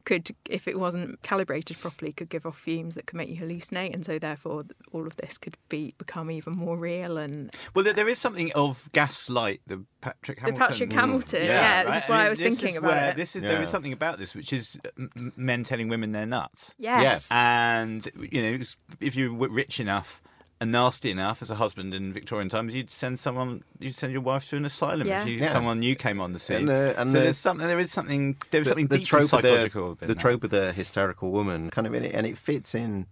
could, 0.05 0.29
if 0.49 0.67
it 0.67 0.77
wasn't 0.79 1.21
calibrated 1.23 1.79
properly, 1.79 2.11
could 2.11 2.29
give 2.29 2.45
off 2.45 2.57
fumes 2.57 2.95
that 2.95 3.05
could 3.07 3.17
make 3.17 3.29
you 3.29 3.37
hallucinate, 3.37 3.93
and 3.93 4.03
so 4.05 4.19
therefore 4.19 4.63
all 4.91 5.07
of 5.07 5.15
this 5.17 5.37
could 5.37 5.55
be 5.69 5.93
become 5.97 6.29
even 6.29 6.53
more 6.53 6.77
real 6.77 7.17
and 7.17 7.51
Well, 7.73 7.83
there- 7.85 7.93
there 7.93 8.07
is 8.09 8.19
something 8.19 8.51
of 8.53 8.89
Gaslight, 8.93 9.61
the 9.67 9.85
Patrick 10.01 10.39
Hamilton. 10.39 10.59
the 10.59 10.65
Patrick 10.71 10.91
Hamilton, 10.93 11.45
yeah, 11.45 11.83
this 11.83 12.03
is 12.03 12.09
why 12.09 12.25
I 12.25 12.29
was 12.29 12.39
thinking 12.39 12.77
about 12.77 12.91
where- 12.91 13.09
it. 13.11 13.17
This 13.17 13.35
is 13.35 13.41
there 13.43 13.61
is 13.61 13.69
something 13.69 13.93
about 13.93 14.17
this 14.17 14.35
which 14.35 14.51
is 14.51 14.79
m- 14.97 15.09
m- 15.15 15.33
men 15.37 15.63
telling 15.63 15.87
women 15.87 16.11
they're 16.11 16.25
nuts. 16.25 16.75
yes, 16.77 17.31
And 17.31 18.05
you 18.31 18.41
know, 18.57 18.63
if 18.99 19.15
you 19.15 19.33
were 19.33 19.49
rich 19.49 19.79
enough 19.79 20.21
and 20.61 20.71
nasty 20.71 21.11
enough 21.11 21.41
as 21.41 21.49
a 21.49 21.55
husband 21.55 21.93
in 21.93 22.13
Victorian 22.13 22.47
times, 22.49 22.73
you'd 22.73 22.89
send 22.89 23.19
someone, 23.19 23.63
you'd 23.79 23.95
send 23.95 24.13
your 24.13 24.21
wife 24.21 24.47
to 24.49 24.55
an 24.57 24.65
asylum 24.65 25.07
Yeah. 25.07 25.21
if 25.23 25.27
you, 25.27 25.35
Yeah. 25.39 25.51
someone 25.51 25.79
new 25.79 25.95
came 25.95 26.21
on 26.21 26.31
the 26.33 26.39
scene. 26.39 26.69
And, 26.69 26.69
uh, 26.69 26.93
and 26.97 27.09
so 27.09 27.17
the- 27.17 27.23
there's 27.23 27.37
something. 27.37 27.67
There 27.67 27.79
is 27.79 27.91
something. 27.91 28.37
There 28.51 28.61
is 28.61 28.65
the, 28.67 28.69
something 28.71 28.87
the 28.87 28.97
deeply 28.97 29.05
trope 29.05 29.23
of 29.23 29.29
psychological. 29.29 29.95
the, 29.95 30.07
the 30.07 30.15
trope 30.15 30.43
of 30.43 30.51
the 30.51 30.71
hysterical 30.71 31.31
woman 31.31 31.69
kind 31.69 31.85
of 31.87 31.93
in 31.93 32.03
it, 32.05 32.15
and 32.15 32.25
it 32.25 32.37
fits 32.37 32.73
in 32.75 33.07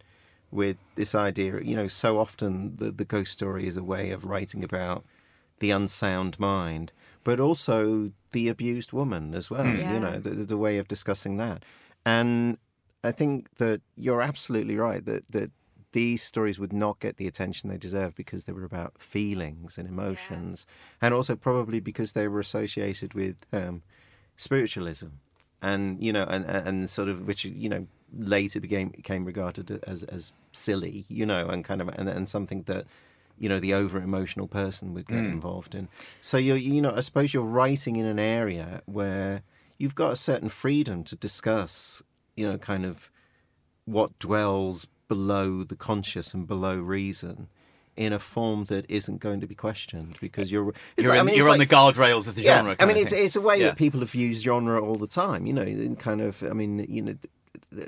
with 0.51 0.77
this 0.95 1.13
idea. 1.13 1.59
You 1.61 1.75
know, 1.75 1.87
so 1.87 2.19
often 2.19 2.75
the 2.77 2.91
the 2.91 3.05
ghost 3.05 3.31
story 3.33 3.67
is 3.67 3.75
a 3.77 3.83
way 3.83 4.11
of 4.11 4.23
writing 4.25 4.63
about 4.63 5.03
the 5.59 5.71
unsound 5.71 6.39
mind, 6.39 6.91
but 7.23 7.39
also 7.39 8.11
the 8.31 8.47
abused 8.47 8.93
woman 8.93 9.35
as 9.35 9.49
well. 9.51 9.67
Yeah. 9.67 9.93
You 9.93 9.99
know, 9.99 10.19
the, 10.19 10.29
the 10.45 10.57
way 10.57 10.77
of 10.77 10.87
discussing 10.87 11.37
that, 11.37 11.63
and 12.05 12.57
I 13.03 13.11
think 13.11 13.55
that 13.55 13.81
you're 13.97 14.21
absolutely 14.21 14.77
right 14.77 15.03
that 15.05 15.23
that. 15.31 15.51
These 15.93 16.23
stories 16.23 16.59
would 16.59 16.73
not 16.73 16.99
get 16.99 17.17
the 17.17 17.27
attention 17.27 17.69
they 17.69 17.77
deserve 17.77 18.15
because 18.15 18.45
they 18.45 18.53
were 18.53 18.63
about 18.63 19.01
feelings 19.01 19.77
and 19.77 19.87
emotions, 19.87 20.65
and 21.01 21.13
also 21.13 21.35
probably 21.35 21.79
because 21.79 22.13
they 22.13 22.27
were 22.27 22.39
associated 22.39 23.13
with 23.13 23.45
um, 23.51 23.83
spiritualism 24.35 25.07
and 25.61 26.01
you 26.01 26.11
know 26.11 26.23
and 26.23 26.45
and 26.45 26.89
sort 26.89 27.07
of 27.07 27.27
which 27.27 27.45
you 27.45 27.69
know 27.69 27.85
later 28.17 28.59
became 28.59 28.89
became 28.89 29.25
regarded 29.25 29.83
as 29.85 30.03
as 30.03 30.33
silly 30.51 31.05
you 31.07 31.25
know 31.25 31.47
and 31.47 31.63
kind 31.63 31.81
of 31.81 31.87
and, 31.89 32.09
and 32.09 32.27
something 32.27 32.63
that 32.63 32.85
you 33.37 33.47
know 33.47 33.59
the 33.59 33.73
over 33.73 33.99
emotional 33.99 34.47
person 34.47 34.93
would 34.93 35.07
get 35.07 35.17
involved 35.17 35.73
in. 35.73 35.87
So 36.19 36.37
you're 36.37 36.57
you 36.57 36.81
know 36.81 36.93
i 36.95 36.99
suppose 36.99 37.33
you're 37.33 37.43
writing 37.43 37.95
in 37.95 38.05
an 38.05 38.19
area 38.19 38.81
where 38.85 39.41
you've 39.77 39.95
got 39.95 40.11
a 40.11 40.15
certain 40.15 40.49
freedom 40.49 41.03
to 41.05 41.15
discuss 41.15 42.03
you 42.35 42.47
know 42.47 42.57
kind 42.57 42.85
of 42.85 43.09
what 43.85 44.17
dwells 44.19 44.87
below 45.15 45.63
the 45.63 45.75
conscious 45.75 46.33
and 46.33 46.47
below 46.47 46.75
reason 46.77 47.49
in 47.97 48.13
a 48.13 48.19
form 48.19 48.63
that 48.65 48.85
isn't 48.89 49.19
going 49.19 49.41
to 49.41 49.47
be 49.47 49.53
questioned 49.55 50.15
because 50.21 50.49
you're 50.49 50.73
You're, 50.95 51.09
like- 51.09 51.19
I 51.19 51.23
mean, 51.23 51.35
you're 51.35 51.49
on 51.49 51.57
like- 51.59 51.67
the 51.67 51.75
guardrails 51.75 52.29
of 52.29 52.35
the 52.35 52.43
yeah, 52.43 52.57
genre. 52.59 52.75
I 52.79 52.85
mean, 52.85 52.95
it's 52.95 53.11
it's 53.11 53.35
a 53.35 53.41
way 53.41 53.57
Yeah. 53.59 53.65
that 53.67 53.75
people 53.77 53.99
have 53.99 54.15
used 54.15 54.41
genre 54.43 54.81
all 54.81 54.95
the 54.95 55.07
time. 55.23 55.45
You 55.45 55.53
know, 55.57 55.63
in 55.63 55.97
kind 55.97 56.21
of. 56.21 56.41
I 56.43 56.53
mean, 56.53 56.85
you 56.87 57.01
know, 57.01 57.15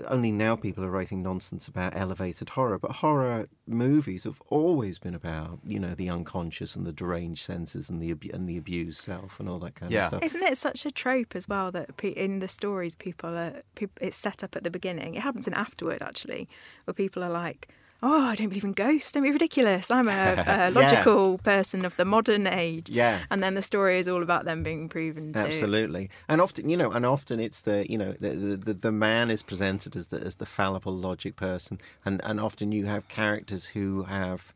only 0.08 0.32
now 0.32 0.56
people 0.56 0.84
are 0.84 0.90
writing 0.90 1.22
nonsense 1.22 1.68
about 1.68 1.96
elevated 1.96 2.50
horror, 2.50 2.80
but 2.80 2.92
horror 2.92 3.48
movies 3.68 4.24
have 4.24 4.42
always 4.48 4.98
been 5.00 5.14
about 5.16 5.60
you 5.66 5.80
know 5.80 5.94
the 5.94 6.10
unconscious 6.10 6.76
and 6.76 6.86
the 6.86 6.94
deranged 6.94 7.44
senses 7.44 7.90
and 7.90 8.02
the 8.02 8.12
and 8.34 8.48
the 8.48 8.58
abused 8.58 9.00
self 9.02 9.40
and 9.40 9.50
all 9.50 9.60
that 9.60 9.76
kind 9.76 9.92
Yeah. 9.92 10.04
of 10.06 10.10
stuff. 10.10 10.24
Isn't 10.24 10.44
it 10.44 10.58
such 10.58 10.86
a 10.86 10.92
trope 10.92 11.36
as 11.36 11.48
well 11.50 11.72
that 11.72 11.90
in 12.02 12.40
the 12.40 12.48
stories 12.48 12.96
people 12.96 13.36
are 13.38 13.62
it's 14.00 14.16
set 14.16 14.44
up 14.44 14.56
at 14.56 14.64
the 14.64 14.72
beginning. 14.72 15.16
It 15.16 15.22
happens 15.22 15.48
in 15.48 15.54
afterward 15.54 16.02
actually, 16.02 16.48
where 16.86 16.94
people 16.94 17.24
are 17.24 17.30
like, 17.30 17.68
"Oh, 18.04 18.22
I 18.26 18.36
don't 18.36 18.50
believe 18.50 18.64
in 18.66 18.74
ghosts. 18.74 19.12
Don't 19.14 19.24
be 19.24 19.32
ridiculous. 19.32 19.90
I'm 19.90 20.08
a, 20.08 20.44
a 20.68 20.72
logical 20.72 21.40
person 21.40 21.86
of 21.86 21.96
the 21.96 22.06
modern 22.06 22.46
age." 22.46 22.90
Yeah. 22.90 23.24
and 23.32 23.42
then 23.42 23.56
the 23.56 23.62
story 23.62 23.98
is 23.98 24.08
all 24.08 24.22
about 24.22 24.46
them 24.46 24.62
being 24.62 24.90
proven 24.90 25.34
to. 25.34 25.40
Absolutely, 25.40 26.10
and 26.28 26.42
often 26.42 26.70
you 26.70 26.78
know, 26.78 26.92
and 26.92 27.06
often 27.06 27.40
it's 27.40 27.62
the 27.62 27.90
you 27.90 27.98
know 27.98 28.12
the 28.20 28.30
the, 28.58 28.74
the, 28.74 28.92
man 28.92 29.32
is 29.32 29.42
presented 29.42 29.96
as 29.96 30.08
the 30.08 30.20
as 30.20 30.36
the 30.36 30.46
fallible 30.46 30.94
logic 30.94 31.36
person, 31.36 31.80
and 32.06 32.22
and 32.24 32.40
often 32.40 32.72
you 32.72 32.86
have 32.86 33.08
characters 33.08 33.68
who 33.68 34.04
have 34.04 34.54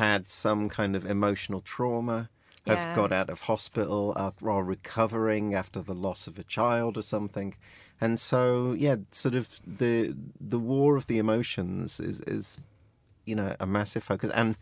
had 0.00 0.28
some 0.28 0.68
kind 0.68 0.96
of 0.96 1.06
emotional 1.06 1.60
trauma, 1.60 2.28
have 2.66 2.78
Yeah. 2.78 2.94
got 2.94 3.12
out 3.12 3.30
of 3.30 3.42
hospital, 3.42 4.12
are, 4.16 4.34
are 4.44 4.64
recovering 4.64 5.54
after 5.54 5.80
the 5.80 5.94
loss 5.94 6.26
of 6.26 6.38
a 6.38 6.42
child 6.42 6.98
or 6.98 7.02
something, 7.02 7.54
and 8.00 8.18
so 8.20 8.74
yeah, 8.78 8.96
sort 9.12 9.34
of 9.34 9.60
the 9.66 10.14
the 10.40 10.58
war 10.58 10.96
of 10.96 11.06
the 11.06 11.18
emotions 11.18 12.00
is 12.00 12.20
is 12.22 12.58
you 13.24 13.34
know 13.34 13.54
a 13.60 13.66
massive 13.66 14.02
focus 14.02 14.30
and 14.34 14.56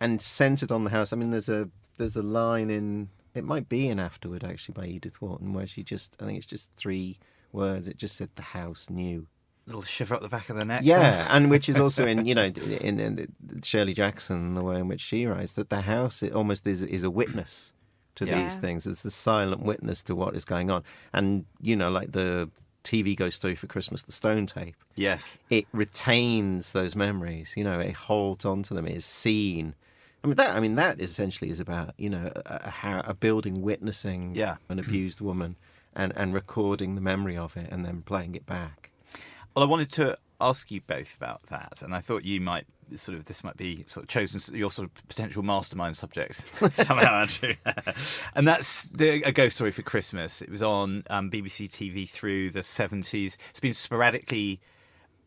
and 0.00 0.20
centered 0.22 0.70
on 0.72 0.84
the 0.84 0.90
house. 0.90 1.12
I 1.12 1.16
mean, 1.16 1.30
there's 1.30 1.48
a 1.48 1.68
there's 1.96 2.16
a 2.16 2.22
line 2.22 2.70
in 2.70 3.08
it 3.34 3.44
might 3.44 3.68
be 3.68 3.88
in 3.88 3.98
Afterward 4.00 4.44
actually 4.44 4.72
by 4.74 4.86
Edith 4.86 5.20
Wharton 5.20 5.52
where 5.52 5.66
she 5.66 5.82
just 5.82 6.16
I 6.20 6.24
think 6.24 6.38
it's 6.38 6.46
just 6.46 6.72
three 6.74 7.18
words. 7.52 7.88
It 7.88 7.96
just 7.98 8.16
said 8.16 8.30
the 8.36 8.42
house 8.42 8.88
knew. 8.90 9.26
little 9.66 9.82
shiver 9.82 10.14
up 10.14 10.22
the 10.22 10.28
back 10.28 10.48
of 10.48 10.56
the 10.56 10.64
neck. 10.64 10.80
Yeah, 10.84 11.26
and 11.30 11.50
which 11.50 11.68
is 11.68 11.78
also 11.78 12.06
in 12.12 12.24
you 12.26 12.34
know 12.34 12.46
in, 12.46 13.00
in 13.00 13.28
Shirley 13.62 13.92
Jackson 13.94 14.54
the 14.54 14.62
way 14.62 14.78
in 14.78 14.88
which 14.88 15.00
she 15.00 15.26
writes 15.26 15.52
that 15.54 15.68
the 15.68 15.82
house 15.82 16.22
it 16.22 16.32
almost 16.34 16.66
is 16.66 16.82
is 16.82 17.04
a 17.04 17.10
witness 17.10 17.72
to 18.16 18.24
Yeah. 18.24 18.42
these 18.42 18.56
things. 18.56 18.86
It's 18.86 19.02
the 19.02 19.10
silent 19.10 19.62
witness 19.62 20.02
to 20.04 20.14
what 20.14 20.34
is 20.34 20.44
going 20.44 20.70
on, 20.70 20.82
and 21.12 21.44
you 21.60 21.76
know 21.76 21.90
like 21.90 22.12
the 22.12 22.50
TV 22.88 23.14
Ghost 23.14 23.36
Story 23.36 23.54
for 23.54 23.66
Christmas, 23.66 24.02
the 24.02 24.12
Stone 24.12 24.46
Tape. 24.46 24.74
Yes. 24.96 25.38
It 25.50 25.66
retains 25.72 26.72
those 26.72 26.96
memories. 26.96 27.52
You 27.56 27.64
know, 27.64 27.78
it 27.80 27.94
holds 27.94 28.44
on 28.44 28.62
to 28.64 28.74
them. 28.74 28.86
It 28.86 28.96
is 28.96 29.04
seen. 29.04 29.74
I 30.24 30.26
mean 30.26 30.36
that. 30.36 30.56
I 30.56 30.60
mean 30.60 30.74
that 30.76 31.00
essentially 31.00 31.50
is 31.50 31.60
about 31.60 31.94
you 31.98 32.10
know 32.10 32.32
a, 32.34 32.72
a, 32.82 33.02
a 33.08 33.14
building 33.14 33.62
witnessing 33.62 34.34
Yeah. 34.34 34.56
an 34.68 34.78
abused 34.84 35.20
woman 35.20 35.56
and 35.94 36.12
and 36.16 36.32
recording 36.34 36.94
the 36.94 37.00
memory 37.00 37.36
of 37.36 37.56
it 37.56 37.68
and 37.70 37.84
then 37.84 38.02
playing 38.02 38.34
it 38.34 38.46
back. 38.46 38.90
Well, 39.54 39.64
I 39.64 39.68
wanted 39.68 39.90
to 39.92 40.16
ask 40.40 40.70
you 40.70 40.80
both 40.80 41.14
about 41.16 41.42
that, 41.48 41.82
and 41.82 41.94
I 41.94 42.00
thought 42.00 42.24
you 42.24 42.40
might 42.40 42.66
sort 42.96 43.16
of 43.18 43.26
this 43.26 43.42
might 43.44 43.56
be 43.56 43.84
sort 43.86 44.04
of 44.04 44.08
chosen 44.08 44.54
your 44.56 44.70
sort 44.70 44.88
of 44.88 45.08
potential 45.08 45.42
mastermind 45.42 45.96
subject 45.96 46.42
somehow, 46.74 47.20
Andrew. 47.22 47.54
and 48.34 48.46
that's 48.48 48.84
the, 48.84 49.22
a 49.24 49.32
ghost 49.32 49.56
story 49.56 49.70
for 49.72 49.82
Christmas. 49.82 50.40
It 50.42 50.50
was 50.50 50.62
on 50.62 51.04
um, 51.10 51.30
BBC 51.30 51.68
TV 51.68 52.08
through 52.08 52.50
the 52.50 52.62
seventies. 52.62 53.36
It's 53.50 53.60
been 53.60 53.74
sporadically 53.74 54.60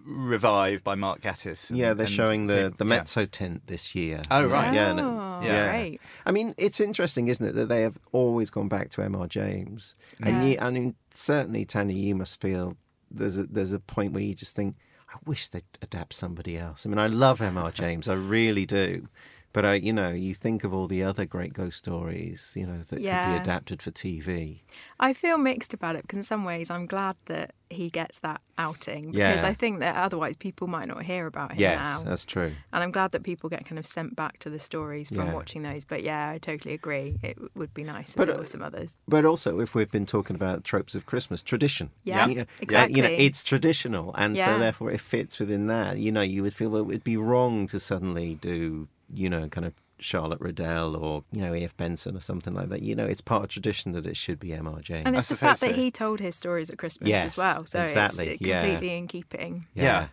revived 0.03 0.83
by 0.83 0.95
Mark 0.95 1.21
Gatiss. 1.21 1.69
and- 1.69 1.77
Yeah, 1.77 1.93
they're 1.93 2.05
and- 2.05 2.13
showing 2.15 2.47
the 2.47 2.73
the 2.75 2.85
yeah. 2.85 3.01
Mezzotint 3.01 3.61
this 3.67 3.93
year. 3.95 4.21
Oh, 4.31 4.45
right. 4.47 4.73
Yeah, 4.73 4.89
Oh, 4.91 4.95
no, 4.95 5.39
yeah. 5.43 5.69
great. 5.71 6.01
I 6.25 6.31
mean, 6.31 6.55
it's 6.57 6.79
interesting, 6.79 7.27
isn't 7.27 7.45
it, 7.45 7.53
that 7.55 7.69
they 7.69 7.81
have 7.83 7.97
always 8.11 8.49
gone 8.49 8.67
back 8.67 8.89
to 8.91 9.03
M.R. 9.03 9.27
James, 9.27 9.95
and 10.23 10.47
you, 10.47 10.57
I 10.59 10.71
mean, 10.71 10.95
certainly, 11.13 11.65
Tanya, 11.65 11.95
you 11.95 12.15
must 12.15 12.41
feel 12.41 12.77
there's 13.11 13.37
a 13.37 13.43
there's 13.43 13.73
a 13.73 13.79
point 13.79 14.13
where 14.13 14.23
you 14.23 14.33
just 14.33 14.55
think, 14.55 14.75
I 15.13 15.17
wish 15.25 15.47
they'd 15.47 15.63
adapt 15.81 16.13
somebody 16.13 16.57
else. 16.57 16.85
I 16.85 16.89
mean, 16.89 16.99
I 16.99 17.07
love 17.07 17.41
M.R. 17.41 17.71
James, 17.71 18.07
I 18.07 18.13
really 18.13 18.65
do. 18.65 19.07
But 19.53 19.65
I, 19.65 19.73
you 19.75 19.91
know, 19.91 20.09
you 20.09 20.33
think 20.33 20.63
of 20.63 20.73
all 20.73 20.87
the 20.87 21.03
other 21.03 21.25
great 21.25 21.53
ghost 21.53 21.77
stories, 21.79 22.53
you 22.55 22.65
know, 22.65 22.79
that 22.83 22.95
could 22.95 23.29
be 23.29 23.35
adapted 23.35 23.81
for 23.81 23.91
TV. 23.91 24.61
I 24.99 25.11
feel 25.13 25.37
mixed 25.37 25.73
about 25.73 25.95
it 25.97 26.03
because 26.03 26.17
in 26.17 26.23
some 26.23 26.45
ways 26.45 26.69
I'm 26.69 26.85
glad 26.85 27.17
that 27.25 27.51
he 27.69 27.89
gets 27.89 28.19
that 28.19 28.41
outing 28.57 29.11
because 29.11 29.43
Yeah. 29.43 29.47
I 29.47 29.53
think 29.53 29.79
that 29.79 29.95
otherwise 29.95 30.35
people 30.37 30.67
might 30.67 30.87
not 30.87 31.03
hear 31.03 31.25
about 31.25 31.51
him 31.51 31.59
Yes, 31.59 31.79
now. 31.79 32.03
that's 32.09 32.23
true. 32.25 32.53
And 32.71 32.83
I'm 32.83 32.91
glad 32.91 33.11
that 33.11 33.23
people 33.23 33.49
get 33.49 33.65
kind 33.65 33.79
of 33.79 33.85
sent 33.85 34.15
back 34.15 34.39
to 34.39 34.49
the 34.49 34.59
stories 34.59 35.09
from 35.09 35.27
Yeah. 35.27 35.33
watching 35.33 35.63
those. 35.63 35.83
But 35.85 36.03
yeah, 36.03 36.29
I 36.29 36.37
totally 36.37 36.73
agree. 36.73 37.17
It 37.21 37.37
would 37.55 37.73
be 37.73 37.83
nice 37.83 38.15
But, 38.15 38.29
uh, 38.29 38.43
some 38.45 38.61
others. 38.61 38.97
But 39.07 39.25
also, 39.25 39.59
if 39.59 39.75
we've 39.75 39.91
been 39.91 40.05
talking 40.05 40.35
about 40.35 40.63
tropes 40.63 40.95
of 40.95 41.05
Christmas, 41.05 41.41
tradition. 41.41 41.91
Yeah, 42.03 42.25
You 42.27 42.35
know, 42.35 42.45
exactly. 42.61 42.95
You 42.95 43.01
know, 43.03 43.15
it's 43.17 43.43
traditional, 43.43 44.13
and 44.15 44.37
so 44.37 44.57
therefore 44.57 44.91
it 44.91 45.01
fits 45.01 45.39
within 45.39 45.67
that. 45.67 45.97
You 45.97 46.11
know, 46.13 46.21
you 46.21 46.41
would 46.43 46.53
feel 46.53 46.75
it 46.77 46.85
would 46.85 47.03
be 47.03 47.17
wrong 47.17 47.67
to 47.67 47.79
suddenly 47.79 48.35
do, 48.35 48.87
you 49.13 49.29
know, 49.29 49.47
kind 49.47 49.65
of 49.65 49.73
Charlotte 49.99 50.39
Riddell 50.41 50.95
or 50.95 51.23
you 51.31 51.41
know 51.41 51.53
E.F. 51.53 51.77
Benson 51.77 52.17
or 52.17 52.21
something 52.21 52.53
like 52.53 52.69
that. 52.69 52.81
You 52.81 52.95
know, 52.95 53.05
it's 53.05 53.21
part 53.21 53.43
of 53.43 53.49
tradition 53.49 53.91
that 53.91 54.05
it 54.07 54.17
should 54.17 54.39
be 54.39 54.51
M.R. 54.53 54.79
James. 54.81 55.05
And 55.05 55.15
I 55.15 55.19
it's 55.19 55.27
the 55.29 55.35
suppose 55.35 55.59
fact 55.59 55.61
that 55.61 55.75
he 55.75 55.91
told 55.91 56.19
his 56.19 56.35
stories 56.35 56.69
at 56.71 56.77
Christmas 56.79 57.09
Yes, 57.09 57.23
as 57.25 57.37
well. 57.37 57.65
So 57.65 57.81
exactly, 57.81 58.29
it's 58.29 58.41
yeah. 58.41 58.61
completely 58.61 58.97
in 58.97 59.07
keeping. 59.07 59.67
Yeah. 59.75 60.07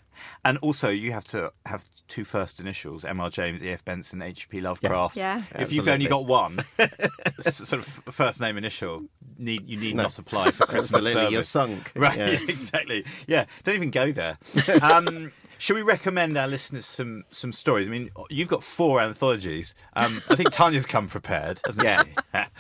And 0.44 0.58
also, 0.58 0.88
you 0.88 1.12
have 1.12 1.24
to 1.26 1.52
have 1.64 1.84
two 2.08 2.24
first 2.24 2.58
initials: 2.60 3.04
M.R. 3.04 3.30
James, 3.30 3.62
E.F. 3.62 3.84
Benson, 3.84 4.20
H.P. 4.20 4.60
Lovecraft. 4.60 5.16
Yeah. 5.16 5.42
If 5.52 5.72
you've 5.72 5.86
only 5.88 6.06
got 6.06 6.26
one 6.26 6.58
sort 7.40 7.80
of 7.80 7.86
first 7.86 8.40
name 8.40 8.58
initial, 8.58 9.04
need 9.38 9.68
you 9.68 9.78
need 9.78 9.94
No. 9.94 10.02
not 10.02 10.18
apply 10.18 10.50
for 10.50 10.66
Christmas 10.66 11.06
Absolutely, 11.06 11.32
you're 11.32 11.42
sunk. 11.44 11.92
Right, 11.94 12.18
Yeah. 12.18 12.26
exactly. 12.48 13.04
Yeah, 13.26 13.44
don't 13.64 13.76
even 13.76 13.90
go 13.90 14.10
there. 14.12 14.36
Um, 14.82 15.32
should 15.58 15.74
we 15.76 15.82
recommend 15.82 16.36
our 16.38 16.46
listeners 16.48 16.86
some 16.86 17.24
some 17.30 17.52
stories? 17.52 17.86
I 17.86 17.90
mean, 17.90 18.10
you've 18.30 18.48
got 18.48 18.62
four 18.62 19.00
anthologies. 19.00 19.74
Um, 19.94 20.20
I 20.30 20.36
think 20.36 20.50
Tanya's 20.52 20.86
come 20.86 21.08
prepared, 21.08 21.60
hasn't 21.66 21.84
Yeah. 21.86 22.04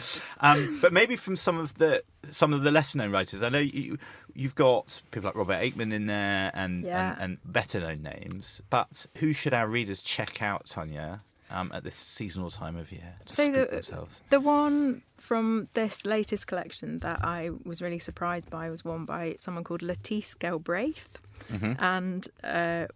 she? 0.02 0.20
um, 0.40 0.78
but 0.82 0.92
maybe 0.92 1.16
from 1.16 1.36
some 1.36 1.58
of 1.58 1.74
the 1.74 2.02
some 2.30 2.52
of 2.52 2.62
the 2.62 2.70
lesser 2.70 2.98
known 2.98 3.10
writers. 3.12 3.42
I 3.42 3.48
know 3.48 3.58
you 3.58 3.98
you've 4.34 4.54
got 4.54 5.00
people 5.10 5.28
like 5.28 5.36
Robert 5.36 5.60
Aickman 5.62 5.92
in 5.92 6.06
there 6.06 6.50
and 6.54 6.84
Yeah. 6.84 7.12
and, 7.12 7.20
and 7.22 7.38
better 7.44 7.80
known 7.80 8.02
names. 8.02 8.60
But 8.70 9.06
who 9.18 9.32
should 9.32 9.54
our 9.54 9.66
readers 9.68 10.02
check 10.02 10.42
out, 10.42 10.66
Tanya? 10.66 11.22
Um, 11.50 11.72
at 11.72 11.82
this 11.82 11.94
seasonal 11.94 12.50
time 12.50 12.76
of 12.76 12.92
year 12.92 13.14
So 13.24 13.50
the- 13.50 13.64
themselves. 13.64 14.20
The 14.28 14.38
one 14.38 15.00
from 15.16 15.68
this 15.72 16.04
latest 16.04 16.46
collection 16.46 16.98
that 16.98 17.24
I 17.24 17.48
was 17.64 17.80
really 17.80 17.98
surprised 17.98 18.50
by 18.50 18.68
was 18.68 18.84
one 18.84 19.06
by 19.06 19.36
someone 19.38 19.64
called 19.64 19.80
Lettice 19.80 20.34
Galbraith, 20.34 21.08
Mm-hmm. 21.50 21.72
and 21.78 22.28
uh, 22.44 22.86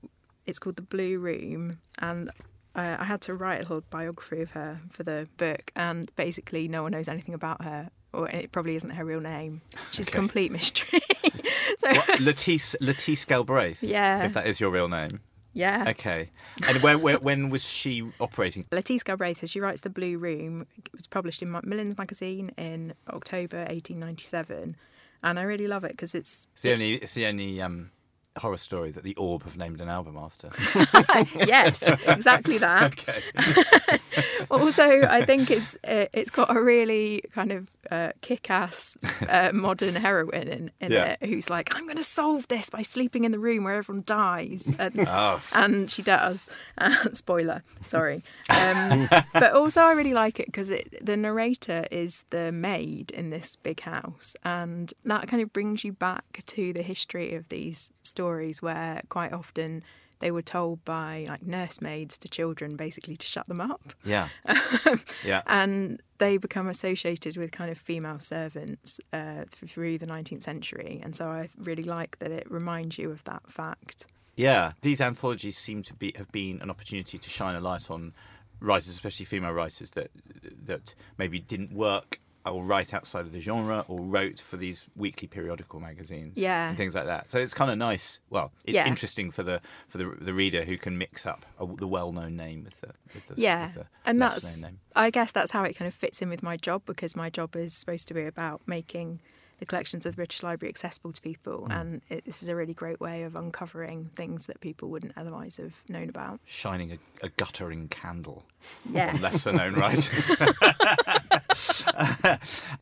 it's 0.47 0.59
called 0.59 0.77
The 0.77 0.83
Blue 0.83 1.19
Room. 1.19 1.79
And 1.99 2.29
uh, 2.75 2.97
I 3.01 3.05
had 3.05 3.21
to 3.23 3.35
write 3.35 3.57
a 3.57 3.63
little 3.63 3.83
biography 3.91 4.41
of 4.43 4.51
her 4.53 4.81
for 4.91 5.03
the 5.03 5.29
book, 5.37 5.71
and 5.77 6.11
basically 6.17 6.69
no 6.69 6.83
one 6.83 6.93
knows 6.93 7.09
anything 7.09 7.35
about 7.35 7.63
her, 7.65 7.91
or 8.13 8.29
it 8.31 8.51
probably 8.53 8.75
isn't 8.77 8.91
her 8.91 9.05
real 9.05 9.21
name. 9.21 9.61
She's 9.93 10.09
Okay. 10.09 10.17
a 10.17 10.21
complete 10.21 10.51
mystery. 10.53 11.01
so 11.79 11.89
What, 11.93 12.21
Lettice 12.21 12.75
Lettice 12.81 13.25
Galbraith. 13.25 13.83
Yeah. 13.83 14.25
if 14.25 14.33
that 14.35 14.47
is 14.47 14.59
your 14.61 14.71
real 14.71 14.89
name. 14.89 15.21
yeah, 15.53 15.85
Okay. 15.89 16.31
And 16.67 16.83
when, 16.83 17.03
when 17.03 17.17
when 17.17 17.51
was 17.51 17.63
she 17.63 18.11
operating? 18.21 18.65
Lettice 18.73 19.03
Galbraith, 19.03 19.47
she 19.49 19.61
writes 19.61 19.83
The 19.83 19.91
Blue 19.91 20.17
Room. 20.19 20.67
It 20.79 20.93
was 20.95 21.07
published 21.07 21.43
in 21.43 21.51
Macmillan's 21.51 21.99
magazine 21.99 22.51
in 22.57 22.95
October 23.09 23.59
1897. 23.59 24.77
And 25.23 25.39
I 25.39 25.43
really 25.43 25.69
love 25.69 25.85
it 25.85 25.93
because 25.93 26.15
it's. 26.15 26.49
It's 26.55 26.63
the 26.63 26.73
only 26.73 26.95
it's 26.95 27.13
the 27.15 27.27
only 27.27 27.61
um, 27.63 27.91
horror 28.39 28.57
story 28.57 28.91
that 28.91 29.05
the 29.05 29.15
Orb 29.17 29.43
have 29.45 29.57
named 29.59 29.81
an 29.81 29.89
album 29.89 30.17
after. 30.17 30.51
yes, 31.47 31.87
exactly 32.07 32.59
that. 32.59 32.93
okay. 33.39 33.99
Also, 34.51 35.03
I 35.03 35.25
think 35.25 35.51
it's 35.51 35.77
uh, 35.87 36.07
it's 36.13 36.31
got 36.31 36.55
a 36.55 36.61
really 36.61 37.23
kind 37.35 37.53
of 37.53 37.69
uh, 37.91 38.13
kick-ass 38.23 38.97
uh, 39.29 39.51
modern 39.53 39.95
heroine 39.95 40.49
in, 40.49 40.71
in 40.81 40.93
Yeah. 40.93 41.17
it 41.21 41.29
who's 41.29 41.51
like, 41.51 41.75
I'm 41.75 41.85
going 41.85 41.97
to 41.99 42.05
solve 42.05 42.49
this 42.49 42.71
by 42.71 42.81
sleeping 42.83 43.25
in 43.25 43.33
the 43.33 43.39
room 43.39 43.65
where 43.65 43.75
everyone 43.75 44.05
dies, 44.07 44.73
and, 44.79 45.07
Oh. 45.09 45.41
and 45.53 45.91
she 45.91 46.03
does. 46.03 46.49
Uh, 46.79 46.95
spoiler, 47.13 47.63
sorry. 47.83 48.23
Um, 48.49 49.09
but 49.35 49.53
also, 49.53 49.83
I 49.83 49.93
really 49.93 50.15
like 50.15 50.41
it 50.41 50.47
because 50.47 50.73
the 51.03 51.17
narrator 51.17 51.87
is 51.91 52.25
the 52.31 52.51
maid 52.51 53.11
in 53.11 53.31
this 53.31 53.57
big 53.57 53.81
house, 53.81 54.35
and 54.45 54.93
that 55.05 55.29
kind 55.29 55.43
of 55.43 55.53
brings 55.53 55.85
you 55.85 55.93
back 55.93 56.43
to 56.47 56.73
the 56.73 56.83
history 56.83 57.35
of 57.35 57.49
these 57.51 57.93
stories 58.01 58.22
where 58.63 59.03
quite 59.09 59.33
often. 59.33 59.83
They 60.21 60.31
were 60.31 60.41
told 60.43 60.85
by 60.85 61.27
like 61.29 61.41
nursemaids 61.45 62.17
to 62.19 62.29
children 62.29 62.77
basically 62.77 63.17
to 63.17 63.27
shut 63.27 63.49
them 63.49 63.61
up 63.61 63.93
Yeah. 64.05 64.29
yeah. 65.25 65.43
and 65.49 66.01
they 66.19 66.37
become 66.37 66.69
associated 66.69 67.37
with 67.37 67.51
kind 67.51 67.73
of 67.73 67.77
female 67.79 68.21
servants 68.21 69.01
uh, 69.13 69.47
through 69.51 69.99
the 69.99 70.07
19th 70.07 70.45
century 70.45 71.01
and 71.03 71.17
so 71.17 71.27
i 71.27 71.49
really 71.59 71.83
like 71.83 72.21
that 72.21 72.31
it 72.31 72.49
reminds 72.49 72.99
you 72.99 73.11
of 73.11 73.25
that 73.25 73.43
fact 73.51 74.07
Yeah. 74.37 74.73
These 74.81 75.01
anthologies 75.01 75.59
seem 75.59 75.83
to 75.83 75.95
be 75.95 76.13
have 76.17 76.31
been 76.31 76.63
an 76.63 76.71
opportunity 76.71 77.19
to 77.19 77.29
shine 77.29 77.57
a 77.57 77.61
light 77.61 77.91
on 77.91 78.15
writers, 78.61 78.89
especially 78.89 79.27
female 79.27 79.51
writers 79.53 79.91
that 79.93 80.11
that 80.67 80.95
maybe 81.19 81.41
didn't 81.41 81.73
work 81.73 82.21
or 82.45 82.65
write 82.65 82.93
outside 82.93 83.21
of 83.27 83.33
the 83.33 83.41
genre 83.41 83.85
or 83.89 84.01
wrote 84.01 84.41
for 84.41 84.57
these 84.57 84.83
weekly 84.97 85.29
periodical 85.29 85.79
magazines 85.81 86.37
Yeah. 86.37 86.69
and 86.69 86.77
things 86.77 86.95
like 86.95 87.07
that 87.07 87.31
so 87.31 87.39
it's 87.39 87.55
kind 87.55 87.71
of 87.71 87.79
nice 87.79 88.21
well 88.31 88.53
it's 88.65 88.75
Yeah. 88.75 88.87
interesting 88.89 89.31
for 89.31 89.43
the 89.43 89.61
for 89.89 89.99
the, 89.99 90.07
the 90.21 90.35
reader 90.35 90.65
who 90.65 90.77
can 90.77 90.99
mix 90.99 91.25
up 91.27 91.47
a, 91.59 91.67
the 91.67 91.87
well-known 91.87 92.35
name 92.37 92.65
with 92.65 92.81
the 92.81 92.89
with 93.15 93.27
the, 93.29 93.35
yeah 93.41 93.67
with 93.67 93.75
the 93.75 93.87
and 94.05 94.21
that's 94.21 94.65
i 94.97 95.11
guess 95.11 95.31
that's 95.33 95.53
how 95.53 95.63
it 95.63 95.77
kind 95.77 95.87
of 95.89 95.95
fits 95.95 96.21
in 96.21 96.29
with 96.29 96.43
my 96.43 96.57
job 96.57 96.83
because 96.87 97.15
my 97.15 97.31
job 97.31 97.55
is 97.55 97.75
supposed 97.75 98.09
to 98.09 98.15
be 98.15 98.25
about 98.25 98.61
making 98.67 99.21
the 99.63 99.67
collections 99.67 100.05
of 100.07 100.13
the 100.13 100.17
british 100.17 100.43
library 100.43 100.69
accessible 100.69 101.13
to 101.13 101.21
people 101.23 101.69
and 101.71 102.03
it, 102.09 102.25
this 102.25 102.43
is 102.43 102.49
a 102.49 102.57
really 102.57 102.75
great 102.75 103.01
way 103.01 103.23
of 103.23 103.37
uncovering 103.37 104.11
things 104.13 104.47
that 104.47 104.61
people 104.61 104.89
wouldn't 104.91 105.13
otherwise 105.17 105.57
have 105.57 105.75
known 105.89 106.09
about 106.09 106.41
shining 106.45 106.91
a, 106.91 106.99
a 107.25 107.29
guttering 107.37 107.87
candle 107.87 108.43
yes 108.91 109.23
lesser 109.27 109.53
known 109.53 109.75
writers. 109.75 110.31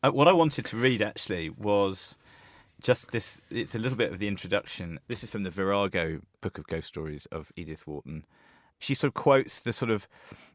uh, 0.03 0.11
what 0.11 0.27
I 0.27 0.31
wanted 0.31 0.65
to 0.65 0.77
read 0.77 1.01
actually 1.01 1.49
was 1.49 2.17
just 2.81 3.11
this. 3.11 3.41
It's 3.49 3.75
a 3.75 3.79
little 3.79 3.97
bit 3.97 4.11
of 4.11 4.19
the 4.19 4.27
introduction. 4.27 4.99
This 5.07 5.23
is 5.23 5.29
from 5.29 5.43
the 5.43 5.49
Virago 5.49 6.21
Book 6.41 6.57
of 6.57 6.67
Ghost 6.67 6.87
Stories 6.87 7.25
of 7.27 7.51
Edith 7.55 7.85
Wharton. 7.87 8.25
She 8.79 8.95
sort 8.95 9.09
of 9.09 9.13
quotes 9.13 9.59
the 9.59 9.73
sort 9.73 9.91
of 9.91 10.07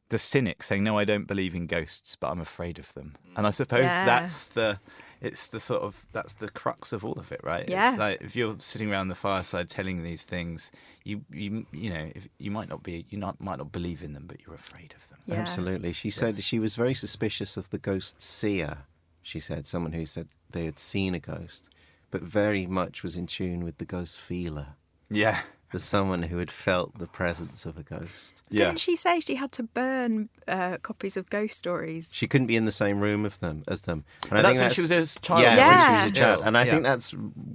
the 0.09 0.19
cynic 0.19 0.63
saying, 0.63 0.83
"No, 0.85 0.99
I 0.99 1.05
don't 1.05 1.27
believe 1.27 1.55
in 1.55 1.67
ghosts, 1.67 2.17
but 2.17 2.29
I'm 2.31 2.41
afraid 2.41 2.79
of 2.79 2.93
them." 2.95 3.17
And 3.37 3.47
I 3.47 3.51
suppose 3.51 3.85
Yeah. 3.85 4.05
that's 4.05 4.49
the 4.49 4.81
it's 5.21 5.49
the 5.49 5.61
sort 5.61 5.83
of 5.83 6.07
that's 6.13 6.35
the 6.35 6.49
crux 6.49 6.93
of 6.93 7.05
all 7.05 7.19
of 7.19 7.33
it, 7.33 7.41
right? 7.43 7.69
Yeah. 7.69 7.91
It's 7.91 7.99
like 7.99 8.23
if 8.23 8.37
you're 8.37 8.57
sitting 8.59 8.91
around 8.91 9.09
the 9.09 9.15
fireside 9.15 9.69
telling 9.69 10.03
these 10.03 10.25
things, 10.25 10.71
you 11.05 11.23
you 11.31 11.67
you 11.73 11.91
know 11.91 12.11
if, 12.15 12.29
you 12.39 12.51
might 12.51 12.69
not 12.69 12.83
be 12.83 13.07
you 13.11 13.19
not 13.19 13.41
might 13.41 13.59
not 13.59 13.73
believe 13.73 14.03
in 14.03 14.13
them, 14.13 14.25
but 14.27 14.39
you're 14.45 14.55
afraid 14.55 14.95
of 14.97 15.09
them. 15.09 15.19
Yeah. 15.27 15.37
Absolutely. 15.37 15.93
She 15.93 16.11
said 16.11 16.43
she 16.43 16.59
was 16.59 16.77
very 16.77 16.95
suspicious 16.95 17.57
of 17.57 17.71
the 17.71 17.79
ghost 17.79 18.21
seer. 18.21 18.79
She 19.23 19.41
said 19.41 19.67
someone 19.67 19.93
who 19.93 20.07
said 20.07 20.29
they 20.51 20.67
had 20.67 20.79
seen 20.79 21.15
a 21.15 21.19
ghost, 21.19 21.69
but 22.11 22.23
very 22.23 22.67
much 22.67 23.03
was 23.03 23.17
in 23.17 23.27
tune 23.27 23.65
with 23.65 23.79
the 23.79 23.85
ghost 23.85 24.21
feeler. 24.21 24.69
Yeah. 25.11 25.41
As 25.77 25.85
someone 25.85 26.23
who 26.23 26.39
had 26.39 26.51
felt 26.51 26.99
the 26.99 27.07
presence 27.07 27.67
of 27.67 27.77
a 27.77 27.83
ghost. 27.83 28.41
Yeah. 28.49 28.67
Didn't 28.67 28.81
she 28.81 28.97
say 28.97 29.21
she 29.21 29.35
had 29.35 29.53
to 29.53 29.63
burn 29.63 30.31
uh, 30.49 30.79
copies 30.83 31.19
of 31.19 31.29
ghost 31.29 31.59
stories? 31.59 32.15
She 32.15 32.27
couldn't 32.27 32.47
be 32.47 32.57
in 32.57 32.65
the 32.65 32.73
same 32.73 32.99
room 32.99 33.27
of 33.27 33.39
them 33.41 33.63
as 33.69 33.83
them. 33.83 34.05
And 34.23 34.31
But 34.31 34.43
that's 34.43 34.59
when 34.59 34.71
she 34.73 34.81
was 34.81 34.91
a 34.91 35.21
child. 35.21 35.43
Yeah, 35.43 35.57
Yeah. 35.57 35.69
when 35.69 35.81
she 35.87 36.03
was 36.05 36.11
a 36.13 36.15
child. 36.15 36.43
And 36.47 36.57
I 36.57 36.65
Yeah. 36.65 36.71
think 36.73 36.85
that's 36.85 37.11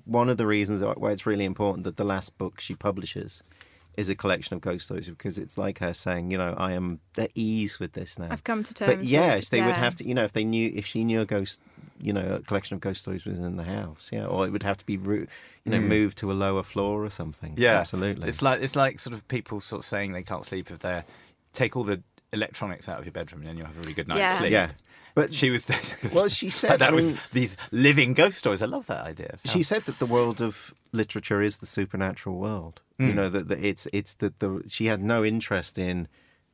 one 0.05 0.29
of 0.29 0.37
the 0.37 0.45
reasons 0.45 0.83
why 0.83 1.11
it's 1.11 1.25
really 1.25 1.45
important 1.45 1.83
that 1.85 1.97
the 1.97 2.03
last 2.05 2.37
book 2.37 2.59
she 2.61 2.75
publishes 2.75 3.41
is 3.97 4.07
a 4.07 4.15
collection 4.15 4.55
of 4.55 4.61
ghost 4.61 4.85
stories 4.85 5.09
because 5.09 5.37
it's 5.39 5.57
like 5.57 5.79
her 5.79 5.93
saying, 5.93 6.31
you 6.31 6.37
know, 6.37 6.53
I 6.57 6.73
am 6.73 6.99
at 7.17 7.31
ease 7.35 7.79
with 7.79 7.93
this 7.93 8.19
now. 8.19 8.27
I've 8.29 8.43
come 8.43 8.61
to 8.63 8.73
terms. 8.73 8.95
But 8.97 9.05
yes, 9.05 9.35
with, 9.35 9.49
they 9.49 9.61
would 9.63 9.77
have 9.77 9.95
to, 9.97 10.07
you 10.07 10.13
know, 10.13 10.23
if 10.23 10.31
they 10.33 10.45
knew, 10.45 10.71
if 10.73 10.85
she 10.85 11.03
knew 11.03 11.21
a 11.21 11.25
ghost, 11.25 11.59
you 12.01 12.13
know, 12.13 12.35
a 12.35 12.39
collection 12.41 12.75
of 12.75 12.81
ghost 12.81 13.01
stories 13.01 13.25
was 13.25 13.37
in 13.37 13.55
the 13.57 13.63
house, 13.63 14.09
yeah, 14.11 14.25
or 14.25 14.45
it 14.45 14.51
would 14.51 14.63
have 14.63 14.77
to 14.77 14.85
be, 14.85 14.97
ru- 14.97 15.27
you 15.65 15.71
know, 15.71 15.79
moved 15.79 16.17
to 16.19 16.31
a 16.31 16.33
lower 16.33 16.63
floor 16.63 17.03
or 17.05 17.09
something. 17.09 17.53
Mm. 17.55 17.59
Yeah, 17.59 17.79
absolutely. 17.79 18.27
It's 18.29 18.41
like 18.41 18.61
it's 18.61 18.75
like 18.75 18.99
sort 18.99 19.13
of 19.13 19.27
people 19.27 19.59
sort 19.61 19.81
of 19.81 19.85
saying 19.85 20.13
they 20.13 20.23
can't 20.23 20.45
sleep 20.45 20.71
if 20.71 20.79
they 20.79 21.03
take 21.53 21.75
all 21.75 21.83
the 21.83 22.01
electronics 22.33 22.87
out 22.87 22.97
of 22.99 23.05
your 23.05 23.11
bedroom 23.11 23.41
and 23.41 23.49
then 23.49 23.57
you'll 23.57 23.67
have 23.67 23.77
a 23.77 23.81
really 23.81 23.93
good 23.93 24.07
night's 24.07 24.19
Yeah. 24.19 24.37
sleep. 24.37 24.51
yeah, 24.51 24.71
but 25.15 25.33
She 25.33 25.49
was. 25.49 25.67
Well, 26.13 26.27
she 26.29 26.47
like 26.47 26.53
said, 26.53 26.79
that 26.79 26.91
I 26.91 26.95
with 26.95 27.19
these 27.31 27.57
living 27.71 28.13
ghost 28.13 28.37
stories. 28.37 28.61
I 28.61 28.65
love 28.67 28.87
that 28.87 29.05
idea. 29.05 29.37
She 29.45 29.63
said 29.63 29.83
that 29.83 29.99
the 29.99 30.05
world 30.05 30.41
of 30.41 30.73
literature 30.93 31.41
is 31.41 31.57
the 31.57 31.65
supernatural 31.65 32.37
world. 32.37 32.81
You 32.99 33.15
know 33.15 33.29
that, 33.29 33.47
that 33.47 33.63
it's 33.65 33.87
it's 33.91 34.13
that 34.15 34.39
the 34.39 34.63
she 34.67 34.85
had 34.85 35.01
no 35.01 35.25
interest 35.25 35.79
in 35.79 36.07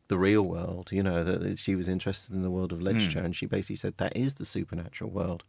the 0.07 0.17
real 0.17 0.43
world. 0.43 0.91
You 0.91 1.03
know 1.03 1.23
that 1.23 1.57
she 1.59 1.75
was 1.75 1.87
interested 1.87 2.33
in 2.33 2.41
the 2.41 2.51
world 2.51 2.71
of 2.71 2.81
literature, 2.81 3.19
hmm. 3.19 3.25
and 3.27 3.35
she 3.35 3.45
basically 3.45 3.75
said 3.75 3.97
that 3.97 4.15
is 4.15 4.35
the 4.35 4.45
supernatural 4.45 5.09
world. 5.09 5.43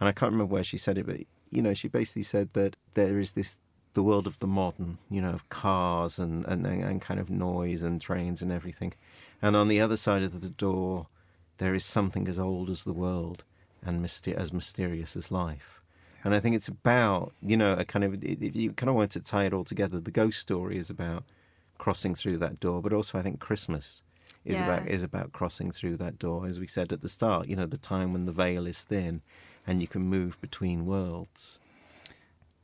And 0.00 0.08
I 0.08 0.12
can't 0.12 0.32
remember 0.32 0.52
where 0.52 0.64
she 0.64 0.78
said 0.78 0.98
it, 0.98 1.06
but 1.06 1.20
you 1.50 1.62
know 1.62 1.74
she 1.74 1.88
basically 1.88 2.22
said 2.22 2.50
that 2.54 2.76
there 2.94 3.18
is 3.18 3.32
this 3.32 3.60
the 3.94 4.02
world 4.02 4.26
of 4.26 4.38
the 4.40 4.46
modern, 4.46 4.98
you 5.08 5.22
know, 5.22 5.30
of 5.30 5.48
cars 5.48 6.18
and 6.18 6.44
and, 6.46 6.66
and 6.66 7.00
kind 7.00 7.20
of 7.20 7.30
noise 7.30 7.82
and 7.82 8.00
trains 8.00 8.42
and 8.42 8.52
everything, 8.52 8.92
and 9.40 9.56
on 9.56 9.68
the 9.68 9.80
other 9.80 9.96
side 9.96 10.22
of 10.22 10.40
the 10.40 10.48
door 10.48 11.06
there 11.58 11.74
is 11.74 11.84
something 11.84 12.26
as 12.28 12.38
old 12.38 12.68
as 12.68 12.84
the 12.84 12.92
world 12.92 13.44
and 13.84 14.04
myster- 14.04 14.34
as 14.34 14.52
mysterious 14.52 15.16
as 15.16 15.30
life. 15.30 15.80
And 16.24 16.34
I 16.34 16.40
think 16.40 16.56
it's 16.56 16.68
about, 16.68 17.32
you 17.42 17.56
know, 17.56 17.74
a 17.74 17.84
kind 17.84 18.04
of, 18.04 18.24
if 18.24 18.56
you 18.56 18.72
kind 18.72 18.88
of 18.88 18.96
want 18.96 19.10
to 19.12 19.20
tie 19.20 19.44
it 19.44 19.52
all 19.52 19.64
together, 19.64 20.00
the 20.00 20.10
ghost 20.10 20.40
story 20.40 20.78
is 20.78 20.88
about 20.88 21.24
crossing 21.78 22.14
through 22.14 22.38
that 22.38 22.60
door, 22.60 22.80
but 22.82 22.92
also 22.92 23.18
I 23.18 23.22
think 23.22 23.40
Christmas 23.40 24.02
is 24.44 24.56
Yeah. 24.58 24.64
about 24.76 24.88
is 24.88 25.02
about 25.02 25.32
crossing 25.32 25.70
through 25.70 25.96
that 25.98 26.18
door, 26.18 26.46
as 26.46 26.60
we 26.60 26.66
said 26.66 26.92
at 26.92 27.00
the 27.02 27.08
start. 27.08 27.48
You 27.48 27.56
know, 27.56 27.66
the 27.66 27.78
time 27.78 28.12
when 28.12 28.26
the 28.26 28.32
veil 28.32 28.66
is 28.66 28.82
thin, 28.84 29.22
and 29.66 29.80
you 29.80 29.88
can 29.88 30.02
move 30.02 30.40
between 30.40 30.86
worlds. 30.86 31.58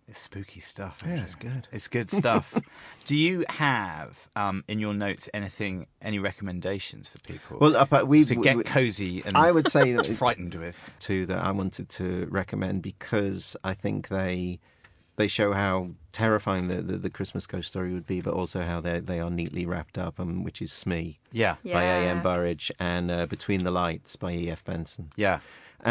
It's 0.08 0.18
spooky 0.18 0.58
stuff. 0.58 1.02
Yeah, 1.06 1.22
it's 1.22 1.36
good. 1.36 1.68
It's 1.70 1.86
good 1.86 2.10
stuff. 2.10 2.60
Do 3.06 3.16
you 3.16 3.44
have 3.48 4.28
um, 4.34 4.64
in 4.66 4.80
your 4.80 4.92
notes 4.92 5.28
anything, 5.32 5.86
any 6.02 6.18
recommendations 6.18 7.08
for 7.08 7.20
people? 7.20 7.58
Well, 7.60 7.76
uh, 7.76 7.84
but 7.84 8.08
we 8.08 8.24
to 8.24 8.34
get 8.34 8.56
we- 8.56 8.64
cozy 8.64 9.22
and 9.24 9.36
I 9.36 9.52
would 9.52 9.68
say 9.68 9.92
that- 9.94 10.08
frightened 10.08 10.56
with. 10.56 10.90
two 10.98 11.26
that 11.26 11.38
I 11.44 11.52
wanted 11.52 11.88
to 11.90 12.26
recommend 12.28 12.82
because 12.82 13.56
I 13.62 13.72
think 13.74 14.08
they 14.08 14.58
they 15.20 15.28
show 15.28 15.52
how 15.52 15.90
terrifying 16.12 16.68
the, 16.68 16.78
the, 16.82 16.96
the 17.06 17.10
Christmas 17.10 17.46
ghost 17.46 17.68
story 17.68 17.92
would 17.94 18.06
be, 18.06 18.20
but 18.20 18.34
also 18.34 18.62
how 18.62 18.80
they 18.80 19.00
they 19.00 19.20
are 19.20 19.30
neatly 19.30 19.64
wrapped 19.66 19.96
up, 19.98 20.18
um, 20.18 20.42
which 20.44 20.60
is 20.60 20.72
Smee 20.72 21.18
Yeah, 21.32 21.54
by 21.64 21.82
A. 21.84 21.96
M. 22.08 22.16
Yeah. 22.16 22.22
Burrage 22.22 22.72
and 22.80 23.10
uh, 23.10 23.26
Between 23.26 23.62
the 23.64 23.70
Lights 23.70 24.16
by 24.16 24.32
E. 24.32 24.50
F. 24.50 24.64
Benson. 24.64 25.10
yeah, 25.16 25.38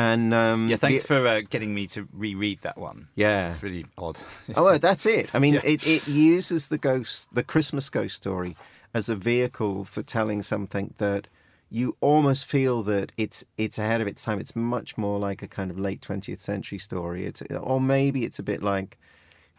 And 0.08 0.34
um, 0.34 0.68
yeah. 0.70 0.78
Thanks 0.78 1.02
the- 1.04 1.08
for 1.08 1.28
uh, 1.28 1.42
getting 1.50 1.74
me 1.74 1.88
to 1.96 2.08
reread 2.14 2.60
that 2.62 2.78
one. 2.78 3.08
yeah. 3.16 3.54
It's 3.54 3.64
really 3.64 3.86
odd. 3.98 4.20
Oh, 4.56 4.64
well, 4.66 4.80
that's 4.80 5.06
it. 5.06 5.30
I 5.34 5.40
mean, 5.40 5.54
Yeah. 5.56 5.62
it, 5.74 5.86
it 5.88 6.08
uses 6.08 6.68
the 6.68 6.78
ghost, 6.78 7.28
the 7.34 7.44
Christmas 7.44 7.90
ghost 7.90 8.16
story, 8.16 8.56
as 8.94 9.08
a 9.10 9.16
vehicle 9.16 9.86
for 9.86 10.02
telling 10.04 10.42
something 10.44 10.94
that 10.98 11.28
you 11.72 11.96
almost 12.02 12.46
feel 12.46 12.82
that 12.84 13.12
it's 13.16 13.46
it's 13.56 13.78
ahead 13.78 14.02
of 14.02 14.08
its 14.08 14.24
time. 14.24 14.40
It's 14.40 14.56
much 14.56 14.98
more 14.98 15.20
like 15.20 15.44
a 15.44 15.48
kind 15.48 15.70
of 15.72 15.78
late 15.80 16.02
twentieth 16.02 16.42
century 16.42 16.80
story. 16.80 17.26
It's 17.30 17.44
or 17.62 17.80
maybe 17.80 18.20
it's 18.26 18.40
a 18.40 18.44
bit 18.44 18.64
like 18.64 18.98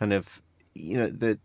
kind 0.01 0.13
of 0.13 0.43
you 0.75 0.97
know 0.97 1.09
the 1.09 1.39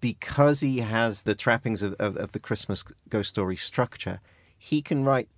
because 0.00 0.60
he 0.60 0.78
has 0.78 1.22
the 1.22 1.36
trappings 1.36 1.82
of, 1.82 1.94
of, 2.00 2.16
of 2.16 2.32
the 2.32 2.40
Christmas 2.40 2.82
ghost 3.08 3.28
story 3.28 3.54
structure, 3.56 4.20
he 4.58 4.82
can 4.82 5.04
write 5.04 5.28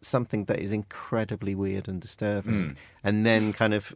something 0.00 0.46
that 0.46 0.58
is 0.60 0.72
incredibly 0.72 1.54
weird 1.54 1.88
and 1.88 2.00
disturbing, 2.00 2.70
hmm. 2.70 2.74
and 3.04 3.26
then 3.26 3.52
kind 3.52 3.74
of 3.74 3.94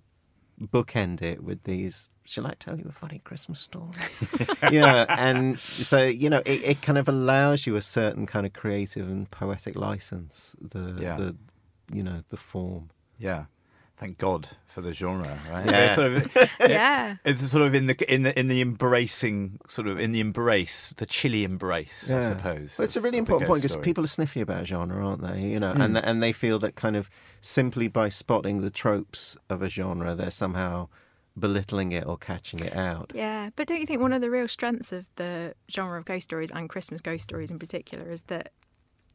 bookend 0.60 1.22
it 1.22 1.42
with 1.42 1.62
these. 1.64 2.10
Shall 2.24 2.46
I 2.46 2.54
tell 2.58 2.78
you 2.78 2.86
a 2.88 2.92
funny 2.92 3.20
Christmas 3.24 3.60
story? 3.60 3.90
you 4.70 4.80
know, 4.80 5.06
and 5.08 5.58
so 5.58 6.04
you 6.04 6.28
know, 6.28 6.42
it, 6.44 6.62
it 6.62 6.82
kind 6.82 6.98
of 6.98 7.08
allows 7.08 7.66
you 7.66 7.76
a 7.76 7.82
certain 7.82 8.26
kind 8.26 8.44
of 8.44 8.52
creative 8.52 9.08
and 9.08 9.30
poetic 9.30 9.76
license. 9.76 10.54
The 10.60 10.96
Yeah. 10.98 11.16
the 11.16 11.36
you 11.92 12.02
know 12.02 12.22
the 12.28 12.36
form. 12.36 12.90
Yeah. 13.18 13.44
Thank 14.02 14.18
God 14.18 14.48
for 14.66 14.80
the 14.80 14.92
genre, 14.92 15.38
right? 15.48 15.64
Yeah. 15.64 15.84
It's 15.86 15.94
sort 15.94 16.12
of, 16.12 16.50
Yeah. 16.68 17.14
it's 17.24 17.48
sort 17.48 17.62
of 17.62 17.72
in 17.72 17.86
the 17.86 18.12
in 18.12 18.24
the 18.24 18.36
in 18.38 18.48
the 18.48 18.60
embracing 18.60 19.60
sort 19.68 19.86
of 19.86 20.00
in 20.00 20.10
the 20.10 20.18
embrace, 20.18 20.92
the 20.96 21.06
chilly 21.06 21.44
embrace, 21.44 22.10
I 22.10 22.22
suppose. 22.28 22.76
Well, 22.78 22.84
it's 22.84 22.96
a 22.96 23.00
really 23.00 23.18
important 23.18 23.46
point 23.48 23.62
because 23.62 23.76
people 23.76 24.02
are 24.02 24.08
sniffy 24.08 24.40
about 24.40 24.66
genre, 24.66 25.06
aren't 25.06 25.22
they? 25.22 25.40
You 25.42 25.60
know, 25.60 25.72
Hmm. 25.72 25.82
and 25.82 25.98
and 25.98 26.20
they 26.22 26.32
feel 26.32 26.58
that 26.58 26.74
kind 26.74 26.96
of 26.96 27.08
simply 27.40 27.86
by 27.86 28.08
spotting 28.08 28.60
the 28.60 28.70
tropes 28.70 29.36
of 29.48 29.62
a 29.62 29.68
genre, 29.68 30.16
they're 30.16 30.32
somehow 30.32 30.88
belittling 31.38 31.92
it 31.92 32.04
or 32.04 32.16
catching 32.18 32.58
it 32.58 32.74
out. 32.74 33.12
Yeah, 33.14 33.50
but 33.56 33.68
don't 33.68 33.80
you 33.80 33.86
think 33.86 34.02
one 34.02 34.12
of 34.12 34.20
the 34.20 34.30
real 34.30 34.48
strengths 34.48 34.90
of 34.92 35.06
the 35.14 35.54
genre 35.70 35.96
of 35.98 36.04
ghost 36.04 36.24
stories 36.24 36.50
and 36.50 36.68
Christmas 36.68 37.00
ghost 37.00 37.22
stories 37.22 37.50
in 37.52 37.58
particular 37.60 38.10
is 38.10 38.22
that 38.22 38.50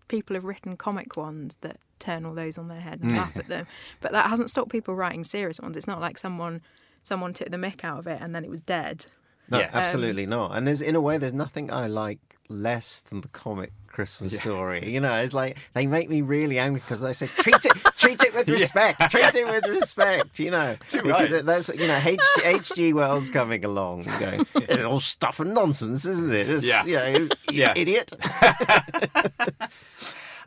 people 0.07 0.35
have 0.35 0.45
written 0.45 0.77
comic 0.77 1.17
ones 1.17 1.57
that 1.61 1.77
turn 1.99 2.25
all 2.25 2.33
those 2.33 2.57
on 2.57 2.67
their 2.67 2.79
head 2.79 3.01
and 3.01 3.11
mm. 3.11 3.17
laugh 3.17 3.37
at 3.37 3.47
them, 3.47 3.67
but 4.01 4.11
that 4.11 4.29
hasn't 4.29 4.49
stopped 4.49 4.71
people 4.71 4.95
writing 4.95 5.23
serious 5.23 5.59
ones. 5.59 5.77
It's 5.77 5.87
not 5.87 6.01
like 6.01 6.17
someone 6.17 6.61
someone 7.03 7.33
took 7.33 7.49
the 7.49 7.57
mick 7.57 7.83
out 7.83 7.99
of 7.99 8.07
it 8.07 8.21
and 8.21 8.35
then 8.35 8.43
it 8.43 8.49
was 8.49 8.61
dead. 8.61 9.05
No, 9.49 9.59
Yes. 9.59 9.73
Um, 9.73 9.81
absolutely 9.81 10.25
not. 10.25 10.55
And 10.55 10.67
there's 10.67 10.81
in 10.81 10.95
a 10.95 11.01
way, 11.01 11.17
there's 11.17 11.33
nothing 11.33 11.71
I 11.71 11.87
like 11.87 12.19
less 12.49 13.01
than 13.01 13.21
the 13.21 13.27
comic 13.29 13.71
Christmas 13.97 14.39
story. 14.39 14.87
You 14.93 14.99
know, 14.99 15.11
it's 15.15 15.33
like 15.33 15.57
they 15.73 15.87
make 15.87 16.07
me 16.07 16.21
really 16.21 16.59
angry 16.59 16.81
because 16.81 17.03
I 17.03 17.13
say 17.13 17.25
treat 17.25 17.65
it, 17.65 17.73
treat 17.97 18.21
it 18.21 18.31
with 18.35 18.47
respect, 18.59 19.09
treat 19.09 19.35
it 19.35 19.47
with 19.47 19.65
respect. 19.75 20.37
You 20.39 20.51
know, 20.51 20.75
Too 20.87 21.01
because 21.01 21.31
right. 21.31 21.39
it, 21.39 21.45
that's 21.47 21.69
you 21.69 21.87
know 21.87 21.99
H. 22.05 22.19
H.G. 22.43 22.93
Wells 22.93 23.31
coming 23.31 23.65
along, 23.65 24.03
going, 24.19 24.45
it's 24.55 24.83
all 24.83 24.99
stuff 24.99 25.39
and 25.39 25.55
nonsense, 25.55 26.05
isn't 26.05 26.31
it? 26.31 26.47
It's, 26.47 26.63
Yeah. 26.63 26.85
you 26.85 26.95
know, 26.95 27.29
Yeah. 27.49 27.73
idiot. 27.75 28.13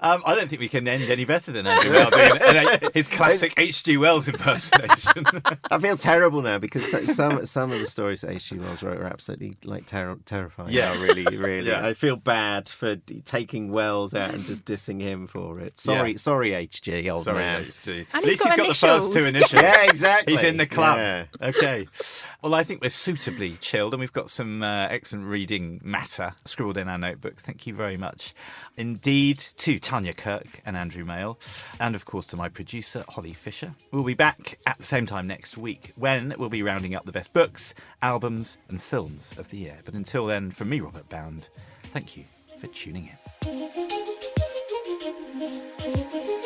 Um, 0.03 0.23
I 0.25 0.35
don't 0.35 0.49
think 0.49 0.61
we 0.61 0.69
can 0.69 0.89
end 0.89 1.03
any 1.11 1.25
better 1.25 1.53
than 1.53 1.67
Andrew 1.67 1.93
Male 1.93 2.11
doing 2.11 2.39
an- 2.83 2.91
his 2.95 3.07
classic 3.07 3.53
H.G. 3.57 3.97
Wells 3.99 4.29
impersonation. 4.29 5.27
I 5.71 5.79
feel 5.79 5.97
terrible 5.97 6.43
now 6.43 6.59
because 6.59 6.91
some 7.15 7.45
some 7.47 7.71
of 7.71 7.81
the 7.81 7.87
stories 7.87 8.23
that 8.23 8.31
H.G. 8.31 8.59
Wells 8.59 8.83
wrote 8.83 8.97
are 8.99 9.05
absolutely 9.07 9.57
like 9.65 9.87
ter- 9.87 10.17
terrifying. 10.25 10.71
Yeah. 10.73 10.93
Yeah, 10.95 11.03
really, 11.03 11.37
really. 11.37 11.61
Yeah. 11.71 11.87
I 11.87 11.93
feel 11.95 12.17
bad 12.17 12.69
for 12.69 12.97
d- 12.97 13.21
taking 13.21 13.71
Wells 13.71 14.15
out 14.15 14.33
and 14.33 14.43
just 14.45 14.65
dissing 14.65 15.01
him 15.01 15.27
for 15.27 15.61
it. 15.61 15.79
Sorry, 15.79 16.13
Yeah. 16.13 16.17
sorry, 16.17 16.55
H.G. 16.55 17.11
Old 17.11 17.25
Sorry, 17.25 17.37
man. 17.39 17.63
H.G. 17.65 18.07
At 18.15 18.25
least 18.25 18.43
got 18.43 18.49
he's 18.49 18.57
got 18.57 18.69
the 18.69 18.75
first 18.75 19.13
two 19.13 19.19
initials. 19.27 19.53
initials. 19.53 19.63
Yeah, 19.63 19.85
exactly. 19.91 20.33
He's 20.33 20.43
in 20.43 20.57
the 20.57 20.67
club. 20.67 20.97
Yeah. 20.99 21.25
Okay. 21.43 21.87
Well, 22.43 22.55
I 22.55 22.65
think 22.65 22.81
we're 22.81 22.89
suitably 22.89 23.53
chilled, 23.61 23.93
and 23.93 24.01
we've 24.01 24.13
got 24.13 24.31
some 24.31 24.63
uh, 24.63 24.87
excellent 24.89 25.27
reading 25.27 25.81
matter 25.85 26.33
scribbled 26.47 26.79
in 26.79 26.89
our 26.89 26.97
notebooks. 26.99 27.43
Thank 27.43 27.67
you 27.67 27.75
very 27.75 27.99
much 27.99 28.35
indeed 28.77 29.39
to 29.39 29.79
Tanya 29.91 30.13
Kirk 30.13 30.61
and 30.65 30.77
Andrew 30.77 31.05
Male, 31.05 31.37
and 31.81 31.97
of 31.97 32.05
course 32.05 32.25
to 32.29 32.37
my 32.37 32.49
producer, 32.49 33.05
Holly 33.09 33.33
Fisher. 33.33 33.75
We'll 33.91 34.05
be 34.05 34.15
back 34.15 34.57
at 34.65 34.77
the 34.77 34.85
same 34.85 35.05
time 35.05 35.27
next 35.27 35.59
week 35.59 35.91
when 35.97 36.33
we'll 36.39 36.49
be 36.49 36.63
rounding 36.63 36.95
up 36.95 37.07
the 37.07 37.11
best 37.11 37.33
books, 37.33 37.75
albums, 38.01 38.57
and 38.69 38.81
films 38.81 39.37
of 39.37 39.51
the 39.51 39.57
year. 39.57 39.79
But 39.85 39.95
until 39.95 40.27
then, 40.27 40.53
from 40.53 40.69
me, 40.69 40.79
Robert 40.79 41.09
Bound, 41.09 41.49
thank 41.83 42.17
you 42.17 42.23
for 42.61 42.69
tuning 42.69 43.11
in. 43.43 46.40